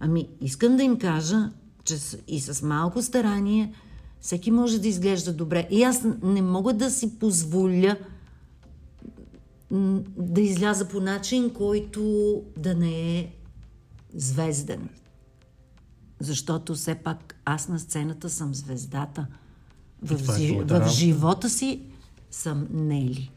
[0.00, 1.50] Ами, искам да им кажа,
[1.84, 1.96] че
[2.28, 3.74] и с малко старание
[4.20, 5.68] всеки може да изглежда добре.
[5.70, 7.96] И аз не мога да си позволя
[10.16, 13.32] да изляза по начин, който да не е
[14.14, 14.88] звезден.
[16.20, 19.26] Защото все пак аз на сцената съм звездата.
[20.02, 21.80] В, е в живота си
[22.30, 23.30] съм Нели.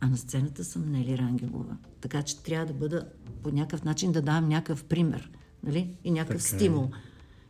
[0.00, 1.76] А на сцената съм Нели Рангелова.
[2.00, 3.06] Така че трябва да бъда
[3.42, 5.30] по някакъв начин да давам някакъв пример.
[5.64, 5.90] Нали?
[6.04, 6.58] И някакъв така е.
[6.58, 6.90] стимул.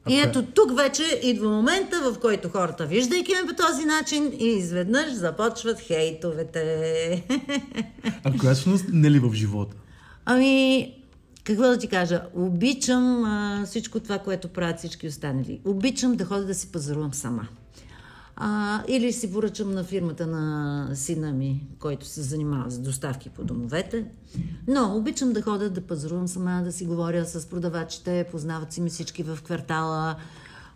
[0.09, 4.47] И ето тук вече идва момента, в който хората, виждайки ме по този начин, и
[4.47, 7.25] изведнъж започват хейтовете.
[8.25, 9.77] А коя всъщност не ли в живота?
[10.25, 10.95] Ами,
[11.51, 12.23] какво да ти кажа?
[12.35, 15.61] Обичам а, всичко това, което правят всички останали.
[15.65, 17.49] Обичам да ходя да си пазарувам сама.
[18.37, 23.45] А, или си поръчам на фирмата на сина ми, който се занимава с доставки по
[23.45, 24.05] домовете.
[24.69, 28.91] Но обичам да ходя да пазарувам сама, да си говоря с продавачите, познават си ми
[28.91, 30.17] всички в квартала.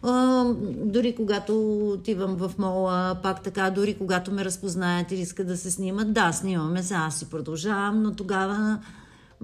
[0.02, 0.44] А,
[0.84, 5.70] дори когато отивам в мола, пак така, дори когато ме разпознаят или искат да се
[5.70, 8.78] снимат, да, снимаме се, аз си продължавам, но тогава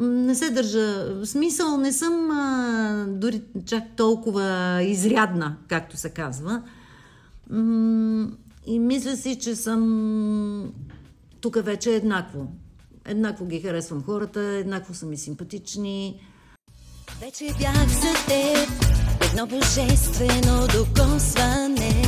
[0.01, 1.15] не се държа.
[1.15, 6.63] В смисъл, не съм а, дори чак толкова изрядна, както се казва.
[8.67, 10.73] И мисля си, че съм
[11.41, 12.47] тук вече еднакво.
[13.05, 16.21] Еднакво ги харесвам хората, еднакво са ми симпатични.
[17.21, 18.69] Вече бях за теб,
[19.31, 22.05] едно божествено докосване.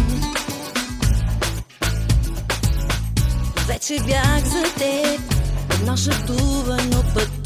[3.67, 5.21] Вече бях за теб,
[5.81, 7.42] едно шатувано пътуване.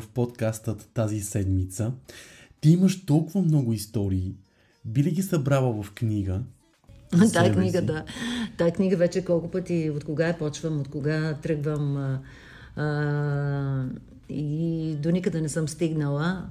[0.00, 1.92] В подкастът тази седмица.
[2.60, 4.34] Ти имаш толкова много истории.
[4.84, 6.40] Би ли ги събрала в книга?
[7.32, 8.04] Тая книга, да.
[8.58, 12.20] Тая книга вече колко пъти, от кога я почвам, от кога тръгвам а,
[12.76, 13.84] а,
[14.28, 16.46] и до никъде не съм стигнала.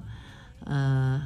[0.66, 1.18] А,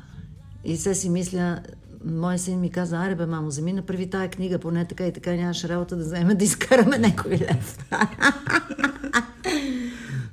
[0.65, 1.63] и се си мисля,
[2.05, 5.33] Моя син ми каза, аре бе, мамо, вземи направи тая книга, поне така и така
[5.33, 7.79] нямаш работа да вземе да изкараме някой лев.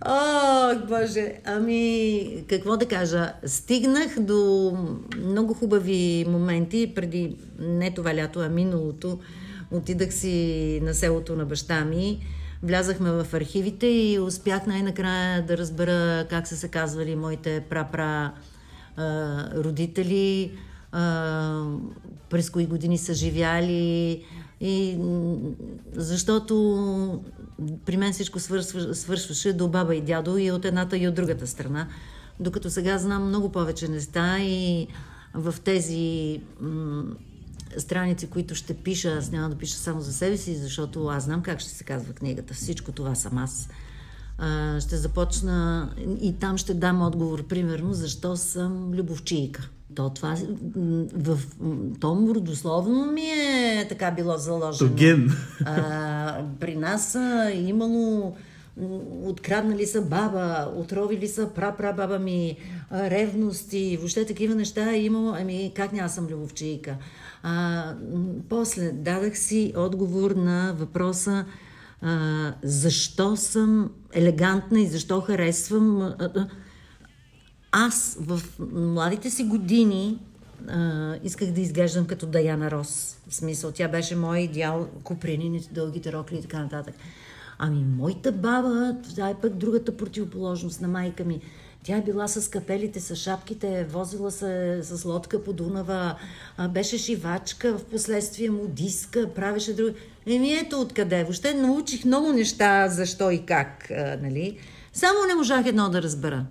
[0.06, 1.34] О, Боже!
[1.46, 3.34] Ами, какво да кажа?
[3.46, 4.72] Стигнах до
[5.18, 9.20] много хубави моменти преди не това лято, а миналото.
[9.72, 12.20] Отидах си на селото на баща ми.
[12.64, 18.32] Влязахме в архивите и успях най-накрая да разбера как са се казвали моите пра-пра
[19.56, 20.52] родители,
[22.30, 24.24] през кои години са живяли.
[24.62, 24.98] И,
[25.94, 27.24] защото
[27.86, 31.48] при мен всичко свършва, свършваше до баба и дядо и от едната и от другата
[31.48, 31.88] страна.
[32.40, 34.88] Докато сега знам много повече неща и
[35.34, 37.04] в тези м-
[37.78, 41.42] страници, които ще пиша, аз няма да пиша само за себе си, защото аз знам
[41.42, 42.54] как ще се казва книгата.
[42.54, 43.70] Всичко това съм аз.
[44.44, 45.90] А, ще започна
[46.22, 49.70] и там ще дам отговор, примерно, защо съм любовчийка.
[49.96, 50.36] То това
[51.14, 54.92] в м, то родословно ми е така било заложено.
[54.94, 55.32] Ген.
[55.66, 58.36] А, при нас а, имало
[59.24, 62.58] откраднали са баба, отровили са пра-пра-баба ми,
[62.94, 65.36] ревности, въобще такива неща е имало.
[65.40, 66.96] Ами, как няма съм любовчийка?
[67.44, 67.84] А,
[68.50, 71.46] после дадах си отговор на въпроса
[72.02, 76.14] а, защо съм елегантна и защо харесвам.
[77.72, 78.42] Аз в
[78.72, 80.20] младите си години
[80.68, 83.18] а, исках да изглеждам като Даяна Рос.
[83.28, 86.96] В смисъл, тя беше мой идеал, купринините, дългите рокли и така нататък.
[87.58, 91.42] Ами, моята баба, това е пък другата противоположност на майка ми.
[91.84, 96.16] Тя е била с капелите, с шапките, возила се с лодка по Дунава,
[96.70, 99.94] беше шивачка, в последствие модистка, правеше други.
[100.26, 101.24] Еми ето откъде.
[101.24, 104.58] Въобще научих много неща, защо и как, а, нали.
[104.94, 106.46] Само не можах едно да разбера.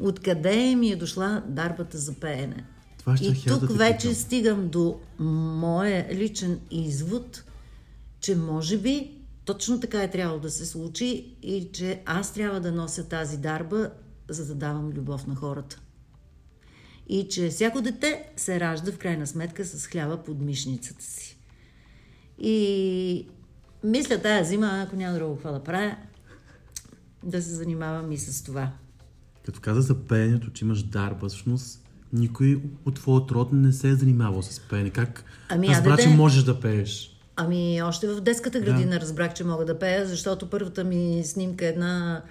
[0.00, 2.64] Откъде ми е дошла дарбата за пеене.
[2.98, 4.14] Това и да тук те вече питам.
[4.14, 7.44] стигам до моя личен извод,
[8.20, 9.10] че може би
[9.44, 13.90] точно така е трябвало да се случи и че аз трябва да нося тази дарба,
[14.28, 15.80] за да давам любов на хората.
[17.08, 21.35] И че всяко дете се ражда в крайна сметка с хляба под мишницата си.
[22.38, 23.26] И
[23.84, 25.96] мисля тая зима, ако няма друго какво да правя,
[27.22, 28.70] да се занимавам и с това.
[29.46, 33.94] Като каза за пеенето, че имаш дарба, всъщност никой от твоят род не се е
[33.94, 34.90] занимавал с пеене.
[34.90, 37.16] Как Ами, разбра, аде че можеш да пееш?
[37.36, 41.68] Ами, още в детската градина разбрах, че мога да пея, защото първата ми снимка е
[41.68, 42.22] една,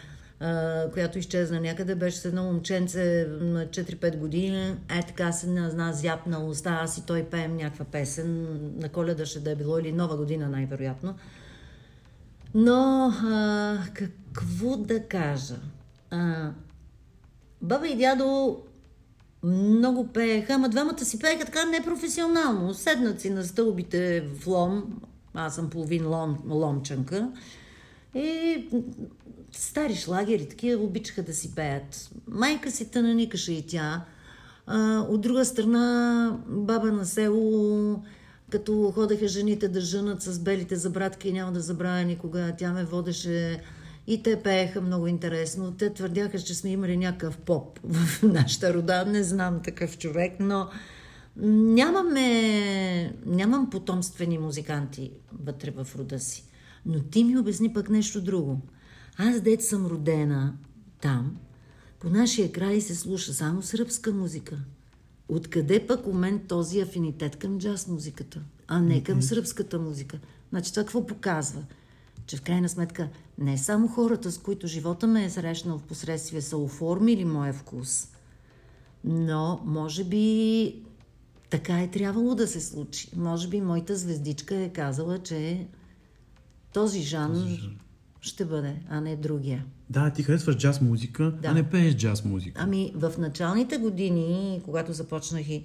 [0.93, 4.75] която изчезна някъде, беше с едно момченце на 4-5 години.
[4.89, 8.47] Е, така се на една зяпна уста, аз и той пеем някаква песен.
[8.77, 11.15] На коледа ще да е било или нова година най-вероятно.
[12.53, 15.55] Но, а, какво да кажа?
[16.11, 16.51] А,
[17.61, 18.59] баба и дядо
[19.43, 22.73] много пееха, ама двамата си пееха така непрофесионално.
[22.73, 25.01] Седнат си на стълбите в лом,
[25.33, 27.29] аз съм половин лом, ломчанка,
[28.15, 28.65] и
[29.51, 32.09] стари шлагери, такива обичаха да си пеят.
[32.27, 34.05] Майка си тънаникаше и тя.
[34.67, 38.03] А, от друга страна, баба на село,
[38.49, 43.61] като ходеха жените да жънат с белите забратки, няма да забравя никога, тя ме водеше
[44.07, 45.73] и те пееха много интересно.
[45.77, 49.05] Те твърдяха, че сме имали някакъв поп в нашата рода.
[49.05, 50.69] Не знам такъв човек, но
[51.37, 55.11] нямаме, нямам потомствени музиканти
[55.45, 56.43] вътре в рода си.
[56.85, 58.61] Но ти ми обясни пък нещо друго.
[59.17, 60.53] Аз, дет съм родена
[61.01, 61.37] там,
[61.99, 64.57] по нашия край се слуша само сръбска музика.
[65.29, 70.19] Откъде пък у мен този афинитет към джаз музиката, а не към сръбската музика?
[70.49, 71.63] Значи това какво показва?
[72.27, 76.41] Че в крайна сметка не само хората, с които живота ме е срещнал в последствие,
[76.41, 78.07] са оформили моя вкус,
[79.03, 80.75] но може би
[81.49, 83.09] така е трябвало да се случи.
[83.15, 85.67] Може би моята звездичка е казала, че
[86.75, 87.47] този жанр
[88.21, 89.65] ще бъде, а не другия.
[89.89, 91.47] Да, ти харесваш джаз музика, Да.
[91.47, 92.61] а не пееш джаз музика.
[92.63, 95.63] Ами, в началните години, когато започнах и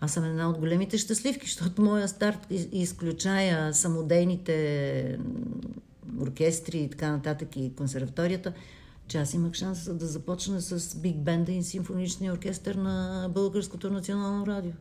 [0.00, 5.18] аз съм една от големите щастливки, защото моя старт из- изключая самодейните
[6.20, 8.52] оркестри и така нататък и консерваторията,
[9.08, 14.46] че аз имах шанс да започна с биг бенда и симфоничния оркестър на Българското национално
[14.46, 14.72] радио.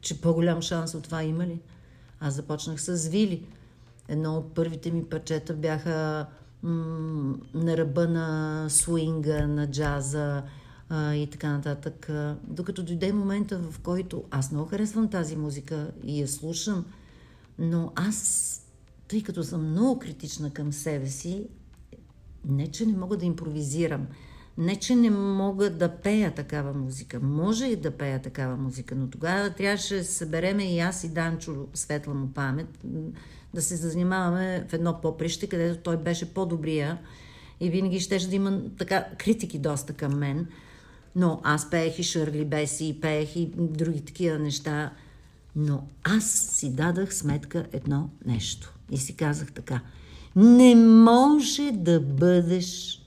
[0.00, 1.60] Че по-голям шанс от това има ли?
[2.20, 3.42] Аз започнах с Вили.
[4.08, 6.26] Едно от първите ми парчета бяха
[6.62, 10.42] м- на ръба на свинга, на джаза
[10.88, 12.10] а, и така нататък.
[12.42, 16.84] Докато дойде момента, в който аз много харесвам тази музика и я слушам,
[17.58, 18.60] но аз,
[19.08, 21.46] тъй като съм много критична към себе си,
[22.48, 24.06] не, че не мога да импровизирам,
[24.58, 27.20] не, че не мога да пея такава музика.
[27.20, 31.08] Може и да пея такава музика, но тогава трябваше да се събереме и аз и
[31.08, 32.84] Данчо, светла му памет,
[33.54, 36.98] да се занимаваме в едно поприще, където той беше по-добрия
[37.60, 40.46] и винаги щеше да има така критики доста към мен.
[41.16, 44.92] Но аз пеех и Шърли Беси, пеех и други такива неща.
[45.56, 48.74] Но аз си дадах сметка едно нещо.
[48.90, 49.80] И си казах така.
[50.36, 53.00] Не може да бъдеш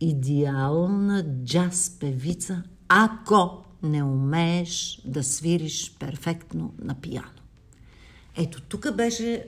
[0.00, 7.28] идеална джаз певица, ако не умееш да свириш перфектно на пиано.
[8.36, 9.46] Ето тук беше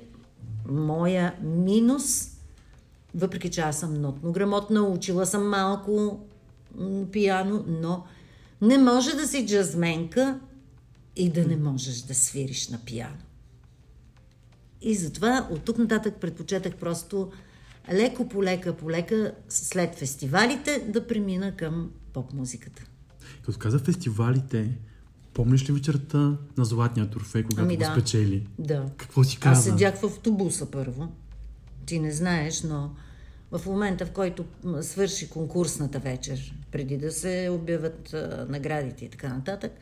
[0.69, 2.31] моя минус,
[3.15, 6.21] въпреки че аз съм нотно грамотна, учила съм малко
[6.75, 8.05] м, пиано, но
[8.61, 10.41] не може да си джазменка
[11.17, 13.17] и да не можеш да свириш на пиано.
[14.83, 17.31] И затова от тук нататък предпочетах просто
[17.93, 22.83] леко по лека по лека след фестивалите да премина към поп-музиката.
[23.45, 24.79] Като каза фестивалите,
[25.37, 27.93] помниш ли вечерта на Златния турфей, когато Ами го да.
[27.93, 28.47] спечели?
[28.59, 28.87] Да.
[28.97, 29.63] Какво си Аз каза?
[29.63, 31.09] седях в автобуса първо.
[31.87, 32.91] Ти не знаеш, но
[33.51, 34.45] в момента, в който
[34.81, 39.73] свърши конкурсната вечер, преди да се обявят а, наградите и така нататък,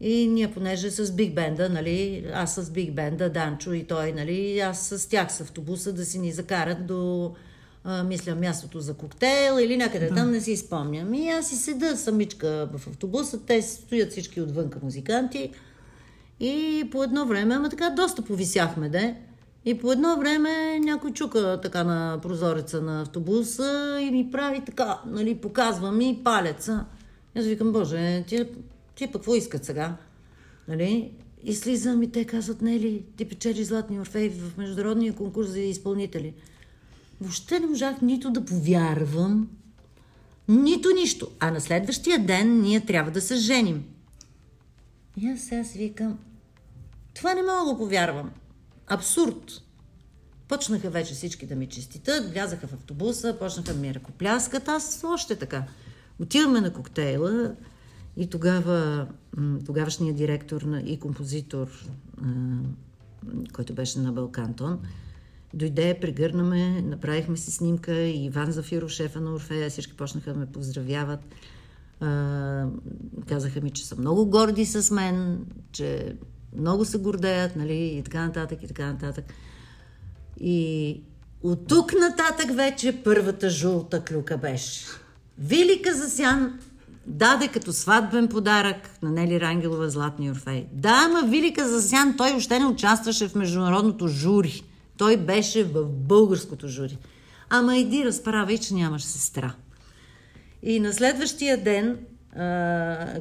[0.00, 4.60] и ние, понеже с Биг Бенда, нали, аз с Биг Бенда, Данчо и той, нали,
[4.60, 7.34] аз с тях с автобуса да си ни закарат до,
[7.90, 11.14] а, мисля, мястото за коктейл или някъде там, не си спомням.
[11.14, 15.50] И аз си седа самичка в автобуса, те стоят всички отвънка музиканти.
[16.40, 19.16] И по едно време, ама така доста повисяхме, де.
[19.64, 25.00] И по едно време някой чука така на прозореца на автобуса и ми прави така,
[25.06, 26.84] нали, показва ми палеца.
[27.36, 28.48] Аз викам, боже, тия,
[28.94, 29.96] тия пък какво искат сега?
[30.68, 31.12] Нали?
[31.44, 36.34] И слизам и те казват, Нели, ти печели Златни Орфей в международния конкурс за изпълнители.
[37.20, 39.48] Въобще не можах нито да повярвам,
[40.48, 41.30] нито нищо.
[41.40, 43.84] А на следващия ден ние трябва да се женим.
[45.16, 46.18] И аз сега си викам,
[47.14, 48.30] това не мога да повярвам.
[48.86, 49.62] Абсурд.
[50.48, 55.36] Почнаха вече всички да ми честитат, влязаха в автобуса, почнаха да ми ръкопляскат, аз още
[55.36, 55.64] така.
[56.18, 57.54] Отиваме на коктейла
[58.16, 59.06] и тогава
[59.66, 61.86] тогавашният директор и композитор,
[63.52, 64.80] който беше на Балкантон,
[65.54, 70.46] дойде, прегърнаме, направихме си снимка и Иван Зафиро, шефа на Орфея, всички почнаха да ме
[70.46, 71.20] поздравяват.
[73.28, 76.16] казаха ми, че са много горди с мен, че
[76.56, 79.24] много се гордеят, нали, и така нататък, и така нататък.
[80.40, 81.00] И
[81.42, 84.86] от тук нататък вече първата жълта клюка беше.
[85.38, 86.58] Вили Казасян
[87.06, 90.66] даде като сватбен подарък на Нели Рангелова Златни Орфей.
[90.72, 94.62] Да, ама Вили Казасян, той още не участваше в международното жури.
[94.98, 96.98] Той беше в българското жури.
[97.50, 99.54] Ама иди разправяй, че нямаш сестра.
[100.62, 101.98] И на следващия ден,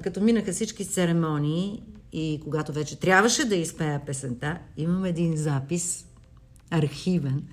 [0.03, 6.05] като минаха всички церемонии и когато вече трябваше да изпея песента, имам един запис,
[6.69, 7.43] архивен,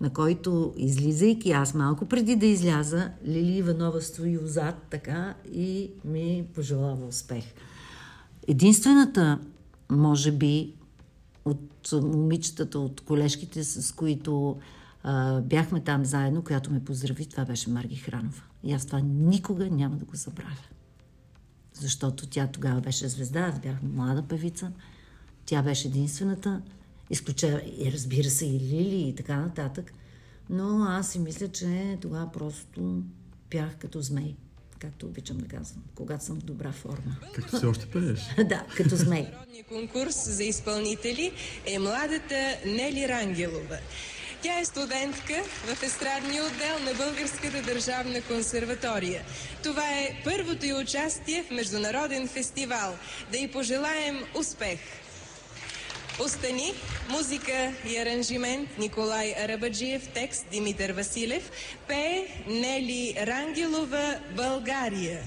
[0.00, 6.44] на който, излизайки аз малко преди да изляза, Лили Иванова стои отзад така и ми
[6.54, 7.44] пожелава успех.
[8.48, 9.38] Единствената,
[9.90, 10.74] може би,
[11.44, 11.60] от
[11.92, 14.56] момичетата, от колежките, с които
[15.02, 18.42] а, бяхме там заедно, която ме поздрави, това беше Марги Хранова.
[18.64, 20.64] И аз това никога няма да го забравя.
[21.74, 24.72] Защото тя тогава беше звезда, аз бях млада певица.
[25.46, 26.62] Тя беше единствената,
[27.10, 29.92] изключая и разбира се и Лили и така нататък.
[30.50, 33.02] Но аз си мисля, че тогава просто
[33.50, 34.36] пях като змей
[34.78, 37.16] както обичам да казвам, когато съм в добра форма.
[37.34, 38.20] Както все още пееш.
[38.48, 39.22] да, като змей.
[39.22, 41.32] Международният конкурс за изпълнители
[41.66, 43.78] е младата Нели Рангелова.
[44.42, 49.22] Тя е студентка в естрадния отдел на Българската държавна консерватория.
[49.62, 52.96] Това е първото й участие в международен фестивал.
[53.32, 54.78] Да й пожелаем успех!
[56.20, 56.72] Остани,
[57.08, 58.78] музика и аранжимент.
[58.78, 61.50] Николай Арабаджиев, текст Димитър Василев,
[61.88, 65.22] пее Нели Рангелова, България.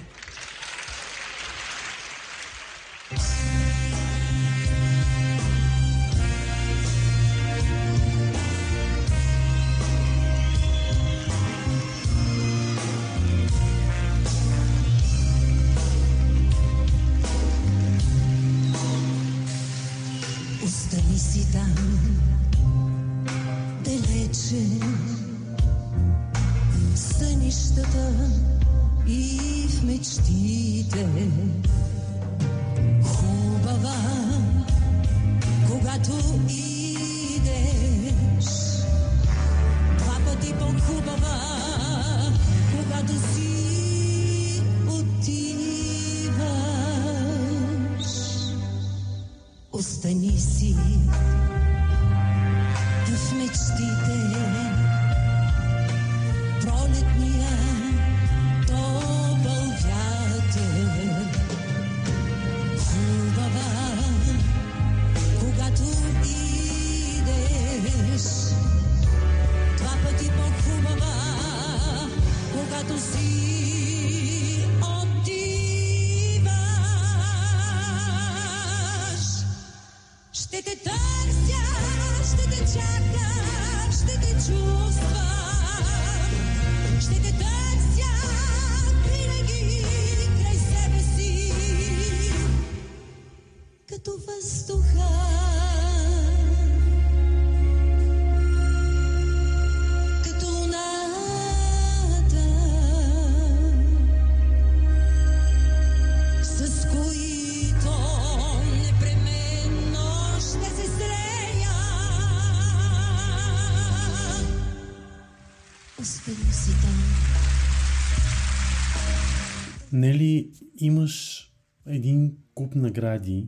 [120.80, 121.46] Имаш
[121.86, 123.48] един куп награди,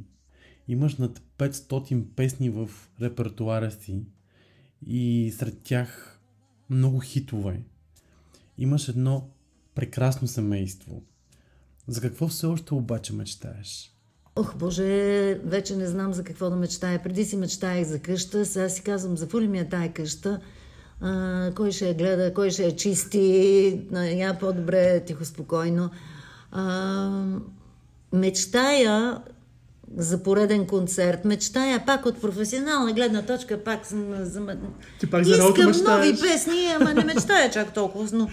[0.67, 2.69] имаш над 500 песни в
[3.01, 4.05] репертуара си
[4.87, 6.19] и сред тях
[6.69, 7.63] много хитове.
[8.57, 9.29] Имаш едно
[9.75, 11.03] прекрасно семейство.
[11.87, 13.91] За какво все още обаче мечтаеш?
[14.35, 14.83] Ох, Боже,
[15.45, 17.03] вече не знам за какво да мечтая.
[17.03, 20.39] Преди си мечтаях за къща, сега си казвам, за ли ми е тая къща?
[20.99, 23.87] А, кой ще я гледа, кой ще я чисти?
[23.93, 25.89] Я по-добре, тихо, спокойно.
[26.51, 27.09] А,
[28.13, 29.17] мечтая
[29.97, 31.25] за пореден концерт.
[31.25, 34.25] Мечтая пак от професионална гледна точка, пак за...
[34.25, 34.57] за...
[34.99, 35.81] Ти пак за Искам мечтаеш.
[35.81, 38.29] нови песни, ама не мечтая чак толкова, но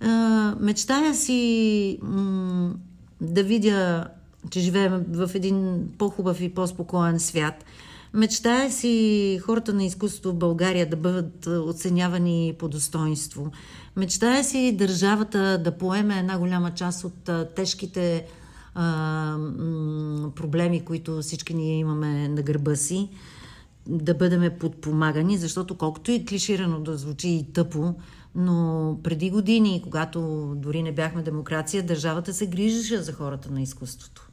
[0.00, 2.74] а, мечтая си м-
[3.20, 4.08] да видя,
[4.50, 7.64] че живеем в един по-хубав и по-спокоен свят.
[8.16, 13.50] Мечтая си хората на изкуството в България да бъдат а, оценявани по достоинство.
[13.96, 18.26] Мечтая си държавата да поеме една голяма част от а, тежките
[18.74, 18.84] а,
[19.38, 23.08] м- проблеми, които всички ние имаме на гърба си
[23.86, 27.94] да бъдем подпомагани, защото колкото и клиширано да звучи и тъпо,
[28.34, 34.28] но преди години, когато дори не бяхме демокрация, държавата се грижеше за хората на изкуството.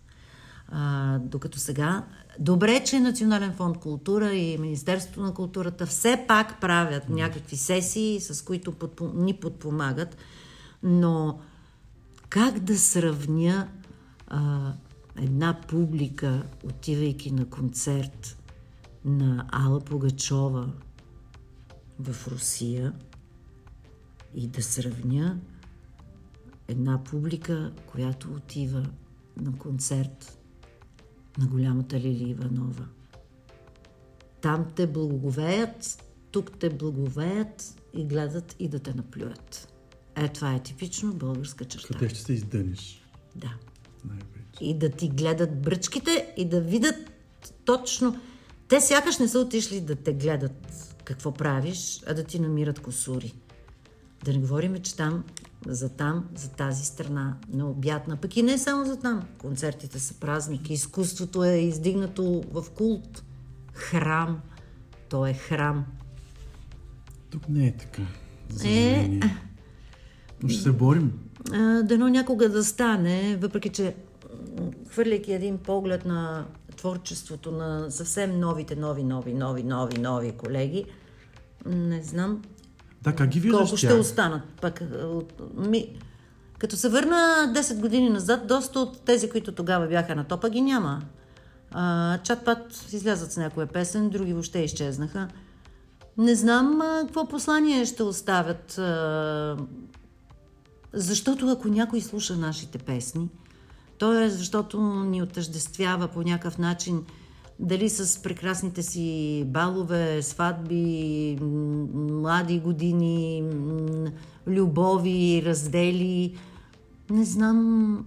[0.67, 2.03] А, докато сега,
[2.39, 8.45] добре, че Национален фонд култура и Министерството на културата все пак правят някакви сесии, с
[8.45, 10.17] които подпо, ни подпомагат,
[10.83, 11.39] но
[12.29, 13.67] как да сравня
[14.27, 14.73] а,
[15.17, 18.37] една публика, отивайки на концерт
[19.05, 20.69] на Алла Пугачова
[21.99, 22.93] в Русия
[24.35, 25.37] и да сравня
[26.67, 28.85] една публика, която отива
[29.37, 30.39] на концерт
[31.37, 32.85] на голямата Лили Иванова.
[34.41, 39.73] Там те благоговеят, тук те благовеят и гледат и да те наплюят.
[40.15, 41.93] Е, това е типично българска черта.
[41.93, 43.03] Къде ще се издъниш?
[43.35, 43.53] Да.
[44.05, 44.65] Най-вече.
[44.65, 46.95] И да ти гледат бръчките и да видят
[47.65, 48.19] точно.
[48.67, 53.33] Те сякаш не са отишли да те гледат какво правиш, а да ти намират косури.
[54.23, 55.23] Да не говорим, че там,
[55.67, 58.17] за там, за тази страна, необятна.
[58.17, 59.23] Пък и не само за там.
[59.37, 60.69] Концертите са празник.
[60.69, 63.23] Изкуството е издигнато в култ.
[63.73, 64.41] Храм.
[65.09, 65.85] То е храм.
[67.29, 68.01] Тук не е така.
[68.49, 69.19] За Е.
[70.43, 71.19] Но ще се борим.
[71.83, 73.95] Дано някога да стане, въпреки че
[74.89, 76.45] хвърляйки един поглед на
[76.77, 80.85] творчеството на съвсем новите, нови, нови, нови, нови, нови колеги,
[81.65, 82.41] не знам
[83.03, 83.99] Да, как ги виждаш колко ще тях?
[83.99, 84.63] останат.
[84.63, 84.71] А,
[85.05, 85.99] от- ми,
[86.57, 90.61] като се върна 10 години назад, доста от тези, които тогава бяха на топа, ги
[90.61, 91.01] няма.
[91.71, 95.27] А, чат-пат излязат с някоя песен, други въобще изчезнаха.
[96.17, 98.77] Не знам а, какво послание ще оставят.
[98.77, 99.57] А,
[100.93, 103.29] защото ако някой слуша нашите песни,
[103.97, 107.05] то е защото ни отъждествява по някакъв начин
[107.59, 111.37] дали с прекрасните си балове, сватби,
[111.93, 113.43] млади години,
[114.47, 116.35] любови, раздели.
[117.09, 118.05] Не знам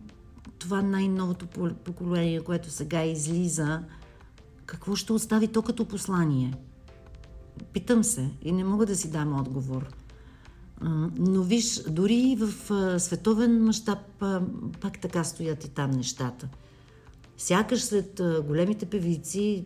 [0.59, 1.47] това най-новото
[1.85, 3.83] поколение, което сега излиза,
[4.67, 6.55] какво ще остави то като послание.
[7.73, 9.89] Питам се и не мога да си дам отговор.
[11.19, 13.99] Но виж, дори в световен мащаб
[14.81, 16.49] пак така стоят и там нещата.
[17.39, 19.65] Сякаш след големите певици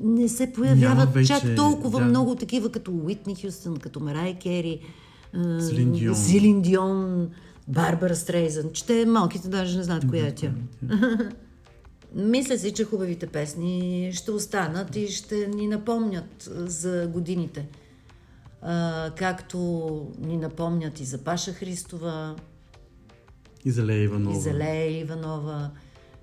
[0.00, 2.04] не се появяват Няма вече, чак толкова да.
[2.04, 4.80] много такива като Уитни Хюстън, като Марай Кери,
[5.34, 5.60] а,
[6.14, 7.30] Селин Дион.
[7.68, 8.72] Барбара Стрейзън.
[8.72, 10.52] Че те малките даже не знаят коя е тя.
[12.14, 17.66] Мисля си, че хубавите песни ще останат и ще ни напомнят за годините.
[18.62, 19.58] А, както
[20.18, 22.36] ни напомнят и за Паша Христова,
[23.64, 24.36] И за Лея Иванова.
[24.36, 25.70] и за Лея Иванова,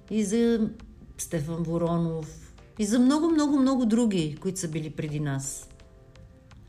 [0.10, 0.69] и за
[1.18, 5.69] Стефан Воронов, и за много, много, много други, които са били преди нас.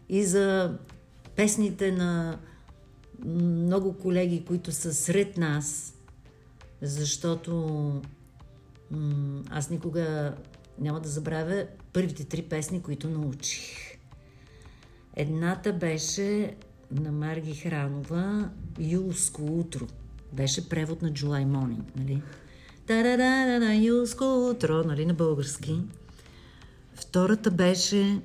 [0.08, 0.78] И за
[1.36, 2.38] песните на
[3.24, 5.94] много колеги, които са сред нас,
[6.82, 8.02] защото
[9.50, 10.34] аз никога
[10.78, 13.98] няма да забравя първите три песни, които научих.
[15.16, 16.56] Едната беше
[16.90, 19.86] на Марги Хранова Юлско утро.
[20.32, 22.22] Беше превод на July Morning, нали?
[22.90, 25.80] Та-да-да-да-да, Юлско утро, нали, на български.
[26.94, 28.20] Втората беше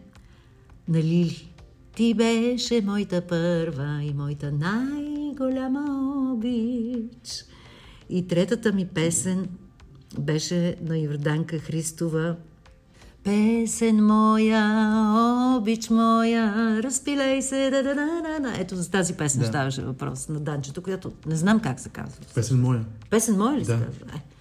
[0.88, 1.54] на Лили.
[1.96, 5.86] Ти беше моята първа и моята най-голяма
[6.34, 7.46] обич.
[8.10, 9.48] И третата ми песен
[10.20, 12.36] беше на Йорданка Христова.
[13.24, 14.64] Песен моя,
[15.58, 19.48] обич моя, разпилей се, да да да да Ето за тази песен Да.
[19.48, 22.22] ставаше въпрос на Данчето, която не знам как се казва.
[22.36, 22.86] Песен моя.
[23.10, 23.86] Песен моя ли се Да.
[23.86, 24.06] казва?
[24.16, 24.35] Е.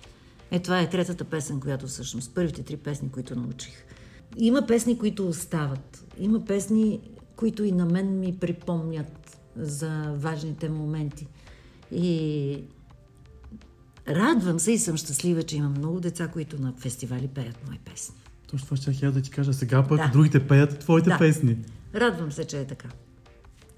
[0.55, 3.85] е, това е третата песен, която всъщност, първите три песни, които научих.
[4.37, 6.05] Има песни, които остават.
[6.19, 7.01] Има песни,
[7.37, 11.27] които и на мен ми припомнят за важните моменти.
[11.93, 12.65] И
[14.09, 18.15] радвам се и съм щастлива, че имам много деца, които на фестивали пеят мои песни.
[18.47, 19.53] Точно това ще я да ти кажа.
[19.53, 20.11] Сега пък Да.
[20.13, 21.19] другите пеят твоите Да.
[21.19, 21.59] песни.
[21.95, 22.89] Радвам се, че е така.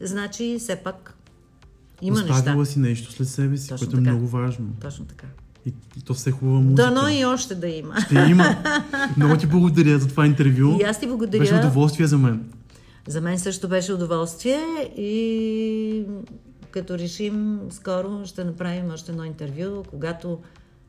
[0.00, 1.14] Значи, все пак
[2.02, 2.72] има Оставила неща.
[2.72, 4.10] си нещо след себе си, Точно което е така.
[4.12, 4.68] много важно.
[4.80, 5.26] Точно така.
[5.66, 6.82] И, и то все е хубава музика.
[6.82, 8.00] Дано и още да има.
[8.00, 8.56] Ще има.
[9.16, 10.78] Много ти благодаря за това интервю.
[10.80, 11.40] И аз ти благодаря.
[11.40, 12.44] Беше удоволствие за мен.
[13.08, 14.60] За мен също беше удоволствие
[14.96, 16.04] и
[16.70, 20.38] като решим скоро ще направим още едно интервю, когато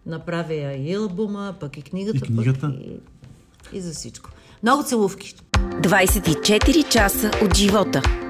[0.06, 2.62] направя и албума, пък и книгата, И книгата.
[2.62, 2.80] Пък
[3.74, 4.30] и, и за всичко.
[4.64, 5.36] Много целувки!
[5.58, 8.27] 24 часа от живота.